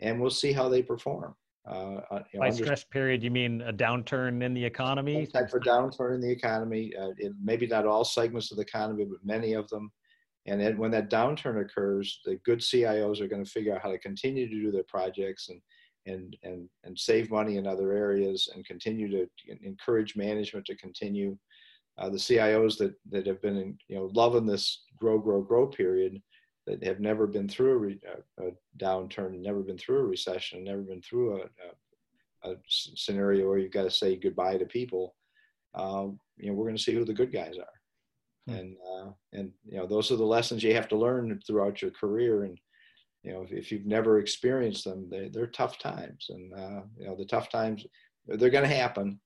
and 0.00 0.20
we'll 0.20 0.30
see 0.30 0.52
how 0.52 0.68
they 0.68 0.82
perform. 0.82 1.34
Uh, 1.66 2.00
uh, 2.10 2.22
you 2.32 2.38
know, 2.38 2.46
By 2.46 2.50
stress 2.50 2.84
period, 2.84 3.24
you 3.24 3.30
mean 3.30 3.62
a 3.62 3.72
downturn 3.72 4.42
in 4.42 4.54
the 4.54 4.64
economy? 4.64 5.26
Type 5.26 5.52
of 5.52 5.62
downturn 5.62 6.14
in 6.14 6.20
the 6.20 6.30
economy. 6.30 6.92
Uh, 6.94 7.10
maybe 7.42 7.66
not 7.66 7.86
all 7.86 8.04
segments 8.04 8.52
of 8.52 8.58
the 8.58 8.62
economy, 8.62 9.04
but 9.04 9.18
many 9.24 9.54
of 9.54 9.68
them. 9.68 9.90
And 10.46 10.60
then 10.60 10.78
when 10.78 10.92
that 10.92 11.10
downturn 11.10 11.60
occurs, 11.60 12.20
the 12.24 12.36
good 12.44 12.60
CIOs 12.60 13.20
are 13.20 13.28
going 13.28 13.44
to 13.44 13.50
figure 13.50 13.74
out 13.74 13.82
how 13.82 13.90
to 13.90 13.98
continue 13.98 14.48
to 14.48 14.62
do 14.62 14.70
their 14.70 14.84
projects 14.84 15.48
and 15.48 15.60
and 16.06 16.36
and 16.44 16.68
and 16.84 16.98
save 16.98 17.30
money 17.30 17.56
in 17.56 17.66
other 17.66 17.92
areas 17.92 18.48
and 18.54 18.64
continue 18.64 19.10
to 19.10 19.28
encourage 19.62 20.16
management 20.16 20.64
to 20.66 20.76
continue. 20.76 21.36
Uh, 21.98 22.10
the 22.10 22.16
CIOs 22.16 22.78
that 22.78 22.94
that 23.10 23.26
have 23.26 23.42
been 23.42 23.56
in, 23.56 23.78
you 23.88 23.96
know 23.96 24.10
loving 24.14 24.46
this 24.46 24.84
grow 24.98 25.18
grow 25.18 25.40
grow 25.40 25.66
period 25.66 26.22
that 26.66 26.82
have 26.82 27.00
never 27.00 27.26
been 27.26 27.48
through 27.48 27.72
a, 27.72 27.76
re, 27.76 28.00
a, 28.40 28.50
downturn, 28.78 29.40
never 29.40 29.60
been 29.60 29.78
through 29.78 29.98
a 29.98 30.04
recession, 30.04 30.64
never 30.64 30.82
been 30.82 31.00
through 31.00 31.40
a, 31.42 32.50
a, 32.50 32.56
scenario 32.68 33.48
where 33.48 33.58
you've 33.58 33.72
got 33.72 33.84
to 33.84 33.90
say 33.90 34.16
goodbye 34.16 34.58
to 34.58 34.66
people. 34.66 35.14
Uh, 35.74 36.08
you 36.36 36.48
know, 36.48 36.54
we're 36.54 36.64
going 36.64 36.76
to 36.76 36.82
see 36.82 36.92
who 36.92 37.04
the 37.04 37.14
good 37.14 37.32
guys 37.32 37.56
are. 37.56 37.75
Hmm. 38.46 38.54
and 38.54 38.76
uh, 38.76 39.10
and 39.32 39.52
you 39.64 39.78
know 39.78 39.86
those 39.86 40.10
are 40.10 40.16
the 40.16 40.24
lessons 40.24 40.62
you 40.62 40.74
have 40.74 40.88
to 40.88 40.96
learn 40.96 41.40
throughout 41.46 41.82
your 41.82 41.90
career. 41.90 42.44
And 42.44 42.58
you 43.22 43.32
know 43.32 43.42
if, 43.42 43.52
if 43.52 43.72
you've 43.72 43.86
never 43.86 44.18
experienced 44.18 44.84
them 44.84 45.08
they, 45.10 45.28
they're 45.28 45.48
tough 45.48 45.78
times. 45.78 46.26
And 46.30 46.54
uh, 46.54 46.82
you 46.98 47.06
know 47.06 47.16
the 47.16 47.24
tough 47.24 47.48
times 47.50 47.86
they're 48.26 48.50
going 48.50 48.68
to 48.68 48.76
happen. 48.76 49.20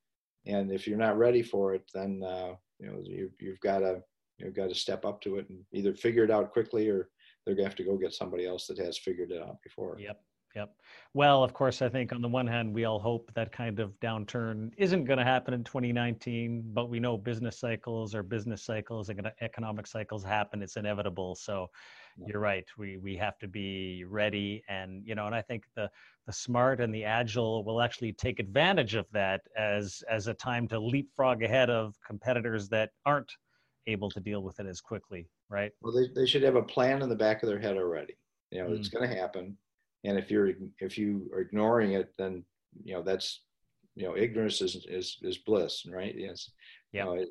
And 0.46 0.72
if 0.72 0.86
you're 0.86 0.98
not 0.98 1.18
ready 1.18 1.42
for 1.42 1.74
it 1.74 1.82
then 1.94 2.22
uh, 2.24 2.54
you 2.78 2.86
know 2.86 3.00
you, 3.02 3.30
you've 3.40 3.60
got 3.60 3.80
to 3.80 4.02
you've 4.38 4.54
got 4.54 4.68
to 4.68 4.74
step 4.74 5.04
up 5.04 5.20
to 5.22 5.36
it 5.36 5.48
and 5.50 5.60
either 5.72 5.94
figure 5.94 6.24
it 6.24 6.30
out 6.30 6.52
quickly 6.52 6.88
or 6.88 7.10
they're 7.44 7.54
going 7.54 7.64
to 7.64 7.70
have 7.70 7.76
to 7.76 7.84
go 7.84 7.96
get 7.96 8.14
somebody 8.14 8.46
else 8.46 8.66
that 8.66 8.78
has 8.78 8.98
figured 8.98 9.32
it 9.32 9.42
out 9.42 9.56
before. 9.62 9.98
Yep 9.98 10.20
Yep. 10.56 10.74
Well, 11.14 11.44
of 11.44 11.52
course, 11.52 11.80
I 11.80 11.88
think 11.88 12.12
on 12.12 12.22
the 12.22 12.28
one 12.28 12.46
hand, 12.46 12.74
we 12.74 12.84
all 12.84 12.98
hope 12.98 13.30
that 13.34 13.52
kind 13.52 13.78
of 13.78 13.92
downturn 14.00 14.70
isn't 14.76 15.04
going 15.04 15.18
to 15.18 15.24
happen 15.24 15.54
in 15.54 15.62
2019, 15.62 16.70
but 16.72 16.88
we 16.88 16.98
know 16.98 17.16
business 17.16 17.58
cycles 17.58 18.14
or 18.14 18.24
business 18.24 18.62
cycles 18.62 19.10
and 19.10 19.30
economic 19.40 19.86
cycles 19.86 20.24
happen. 20.24 20.60
It's 20.60 20.76
inevitable. 20.76 21.36
So 21.36 21.68
yeah. 22.18 22.26
you're 22.28 22.40
right. 22.40 22.64
We, 22.76 22.96
we 22.96 23.16
have 23.16 23.38
to 23.38 23.48
be 23.48 24.04
ready. 24.08 24.64
And, 24.68 25.06
you 25.06 25.14
know, 25.14 25.26
and 25.26 25.34
I 25.34 25.42
think 25.42 25.64
the, 25.76 25.88
the 26.26 26.32
smart 26.32 26.80
and 26.80 26.92
the 26.92 27.04
agile 27.04 27.64
will 27.64 27.80
actually 27.80 28.12
take 28.12 28.40
advantage 28.40 28.96
of 28.96 29.06
that 29.12 29.42
as, 29.56 30.02
as 30.10 30.26
a 30.26 30.34
time 30.34 30.66
to 30.68 30.80
leapfrog 30.80 31.44
ahead 31.44 31.70
of 31.70 31.94
competitors 32.04 32.68
that 32.70 32.90
aren't 33.06 33.30
able 33.86 34.10
to 34.10 34.20
deal 34.20 34.42
with 34.42 34.58
it 34.58 34.66
as 34.66 34.80
quickly. 34.80 35.28
Right. 35.48 35.70
Well, 35.80 35.92
they, 35.92 36.08
they 36.14 36.26
should 36.26 36.42
have 36.42 36.56
a 36.56 36.62
plan 36.62 37.02
in 37.02 37.08
the 37.08 37.16
back 37.16 37.42
of 37.42 37.48
their 37.48 37.60
head 37.60 37.76
already. 37.76 38.16
You 38.50 38.62
know, 38.62 38.70
mm. 38.70 38.78
it's 38.78 38.88
going 38.88 39.08
to 39.08 39.16
happen 39.16 39.56
and 40.04 40.18
if 40.18 40.30
you're 40.30 40.50
if 40.78 40.96
you 40.96 41.30
are 41.32 41.40
ignoring 41.40 41.92
it 41.92 42.12
then 42.18 42.44
you 42.84 42.94
know 42.94 43.02
that's 43.02 43.42
you 43.96 44.06
know 44.06 44.16
ignorance 44.16 44.60
is 44.60 44.86
is, 44.88 45.18
is 45.22 45.38
bliss 45.38 45.84
right? 45.86 46.14
Yes. 46.16 46.50
Yeah. 46.92 47.04
you 47.04 47.10
know, 47.10 47.22
it, 47.22 47.28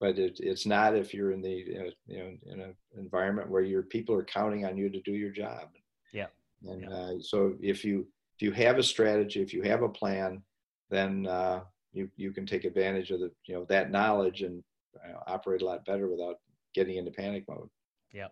but 0.00 0.18
it, 0.18 0.40
it's 0.40 0.66
not 0.66 0.96
if 0.96 1.14
you're 1.14 1.32
in 1.32 1.42
the 1.42 1.64
you 2.06 2.18
know 2.18 2.32
in 2.46 2.60
an 2.60 2.74
environment 2.96 3.50
where 3.50 3.62
your 3.62 3.82
people 3.82 4.14
are 4.14 4.24
counting 4.24 4.64
on 4.64 4.76
you 4.76 4.88
to 4.90 5.00
do 5.02 5.12
your 5.12 5.30
job. 5.30 5.68
Yeah. 6.12 6.26
And 6.64 6.82
yeah. 6.82 6.90
Uh, 6.90 7.12
so 7.20 7.54
if 7.60 7.84
you 7.84 8.06
if 8.36 8.42
you 8.42 8.52
have 8.52 8.78
a 8.78 8.82
strategy 8.82 9.42
if 9.42 9.52
you 9.52 9.62
have 9.62 9.82
a 9.82 9.88
plan 9.88 10.42
then 10.90 11.26
uh, 11.26 11.60
you 11.92 12.08
you 12.16 12.32
can 12.32 12.46
take 12.46 12.64
advantage 12.64 13.10
of 13.10 13.20
the 13.20 13.30
you 13.46 13.54
know 13.54 13.64
that 13.68 13.90
knowledge 13.90 14.42
and 14.42 14.62
uh, 14.96 15.18
operate 15.26 15.62
a 15.62 15.64
lot 15.64 15.84
better 15.84 16.08
without 16.08 16.36
getting 16.74 16.96
into 16.96 17.10
panic 17.10 17.44
mode. 17.48 17.68
Yeah 18.12 18.28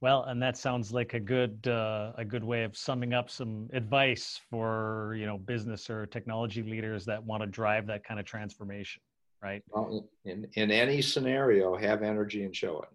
well, 0.00 0.24
and 0.24 0.40
that 0.40 0.56
sounds 0.56 0.92
like 0.92 1.14
a 1.14 1.20
good 1.20 1.66
uh, 1.66 2.12
a 2.16 2.24
good 2.24 2.44
way 2.44 2.62
of 2.62 2.76
summing 2.76 3.12
up 3.12 3.30
some 3.30 3.68
advice 3.72 4.40
for 4.48 5.14
you 5.18 5.26
know 5.26 5.38
business 5.38 5.90
or 5.90 6.06
technology 6.06 6.62
leaders 6.62 7.04
that 7.06 7.22
want 7.24 7.42
to 7.42 7.46
drive 7.46 7.86
that 7.88 8.04
kind 8.04 8.20
of 8.20 8.26
transformation, 8.26 9.02
right? 9.42 9.62
Well, 9.70 10.08
in 10.24 10.46
in 10.54 10.70
any 10.70 11.02
scenario, 11.02 11.76
have 11.76 12.02
energy 12.02 12.44
and 12.44 12.54
show 12.54 12.80
it. 12.82 12.88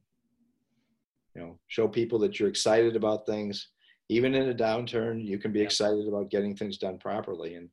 You 1.36 1.42
know, 1.42 1.60
show 1.68 1.88
people 1.88 2.20
that 2.20 2.40
you're 2.40 2.50
excited 2.50 2.96
about 2.96 3.26
things. 3.26 3.70
Even 4.10 4.36
in 4.36 4.50
a 4.50 4.54
downturn, 4.54 5.26
you 5.26 5.38
can 5.38 5.52
be 5.52 5.60
yeah. 5.60 5.66
excited 5.66 6.08
about 6.08 6.30
getting 6.30 6.56
things 6.56 6.78
done 6.78 6.98
properly. 7.00 7.56
And 7.56 7.70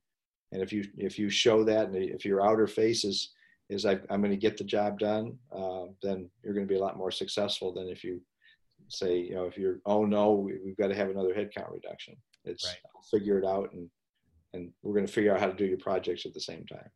and 0.50 0.60
if 0.60 0.72
you 0.72 0.84
if 0.98 1.20
you 1.20 1.30
show 1.30 1.62
that, 1.64 1.88
and 1.88 1.96
if 1.96 2.24
your 2.24 2.44
outer 2.44 2.66
face 2.66 3.04
is 3.04 3.30
is 3.68 3.86
I, 3.86 3.92
am 4.10 4.20
going 4.20 4.30
to 4.30 4.36
get 4.36 4.56
the 4.56 4.64
job 4.64 4.98
done, 4.98 5.38
uh, 5.54 5.84
then 6.02 6.28
you're 6.42 6.54
going 6.54 6.66
to 6.66 6.72
be 6.72 6.78
a 6.78 6.82
lot 6.82 6.98
more 6.98 7.12
successful 7.12 7.72
than 7.72 7.86
if 7.86 8.02
you 8.02 8.20
say, 8.92 9.18
you 9.18 9.34
know, 9.34 9.44
if 9.44 9.56
you're, 9.56 9.80
oh 9.86 10.04
no, 10.04 10.32
we, 10.32 10.52
have 10.52 10.76
got 10.76 10.88
to 10.88 10.94
have 10.94 11.10
another 11.10 11.34
headcount 11.34 11.72
reduction. 11.72 12.16
It's 12.44 12.66
right. 12.66 12.76
figure 13.10 13.38
it 13.38 13.44
out 13.44 13.72
and 13.72 13.88
and 14.52 14.70
we're 14.82 14.94
going 14.94 15.06
to 15.06 15.12
figure 15.12 15.32
out 15.32 15.40
how 15.40 15.46
to 15.46 15.52
do 15.52 15.64
your 15.64 15.78
projects 15.78 16.26
at 16.26 16.34
the 16.34 16.40
same 16.40 16.64
time. 16.66 16.88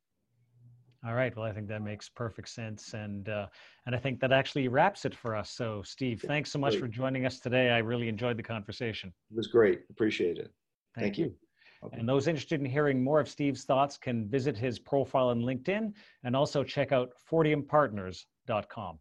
All 1.06 1.14
right. 1.14 1.36
Well, 1.36 1.44
I 1.44 1.52
think 1.52 1.68
that 1.68 1.82
makes 1.82 2.08
perfect 2.08 2.48
sense, 2.48 2.94
and 2.94 3.28
uh, 3.28 3.46
and 3.84 3.94
I 3.94 3.98
think 3.98 4.20
that 4.20 4.32
actually 4.32 4.68
wraps 4.68 5.04
it 5.04 5.14
for 5.14 5.36
us. 5.36 5.50
So, 5.50 5.82
Steve, 5.84 6.24
thanks 6.26 6.50
so 6.50 6.58
much 6.58 6.76
for 6.76 6.88
joining 6.88 7.26
us 7.26 7.40
today. 7.40 7.70
I 7.70 7.78
really 7.78 8.08
enjoyed 8.08 8.38
the 8.38 8.42
conversation. 8.42 9.12
It 9.30 9.36
was 9.36 9.48
great. 9.48 9.82
Appreciate 9.90 10.38
it. 10.38 10.50
Thank, 10.94 11.04
Thank 11.04 11.18
you. 11.18 11.24
you. 11.26 11.90
And 11.92 12.08
those 12.08 12.26
interested 12.26 12.58
in 12.58 12.64
hearing 12.64 13.04
more 13.04 13.20
of 13.20 13.28
Steve's 13.28 13.64
thoughts 13.64 13.98
can 13.98 14.26
visit 14.28 14.56
his 14.56 14.78
profile 14.78 15.28
on 15.28 15.42
LinkedIn 15.42 15.92
and 16.24 16.34
also 16.34 16.64
check 16.64 16.92
out 16.92 17.10
fortiumpartners.com. 17.30 18.98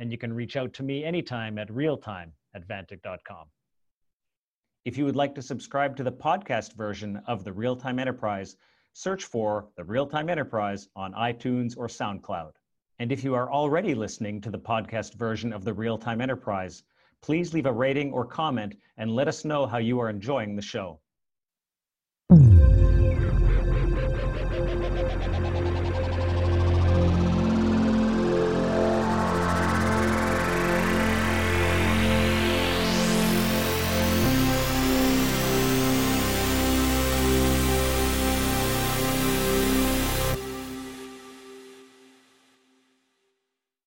and 0.00 0.10
you 0.10 0.18
can 0.18 0.32
reach 0.32 0.56
out 0.56 0.72
to 0.72 0.82
me 0.82 1.04
anytime 1.04 1.58
at 1.58 1.68
realtime 1.68 2.32
at 2.54 2.66
vantiq.com. 2.66 3.46
If 4.86 4.96
you 4.96 5.04
would 5.04 5.14
like 5.14 5.34
to 5.34 5.42
subscribe 5.42 5.94
to 5.96 6.02
the 6.02 6.10
podcast 6.10 6.74
version 6.74 7.20
of 7.26 7.44
the 7.44 7.52
Real 7.52 7.76
Time 7.76 7.98
Enterprise, 7.98 8.56
search 8.94 9.24
for 9.24 9.68
the 9.76 9.84
Real 9.84 10.06
Time 10.06 10.30
Enterprise 10.30 10.88
on 10.96 11.12
iTunes 11.12 11.76
or 11.76 11.86
SoundCloud. 11.86 12.52
And 12.98 13.12
if 13.12 13.22
you 13.22 13.34
are 13.34 13.52
already 13.52 13.94
listening 13.94 14.40
to 14.40 14.50
the 14.50 14.58
podcast 14.58 15.14
version 15.14 15.52
of 15.52 15.64
the 15.64 15.74
Real 15.74 15.98
Time 15.98 16.22
Enterprise, 16.22 16.82
please 17.20 17.52
leave 17.52 17.66
a 17.66 17.72
rating 17.72 18.10
or 18.10 18.24
comment 18.24 18.74
and 18.96 19.14
let 19.14 19.28
us 19.28 19.44
know 19.44 19.66
how 19.66 19.78
you 19.78 20.00
are 20.00 20.08
enjoying 20.08 20.56
the 20.56 20.62
show. 20.62 20.98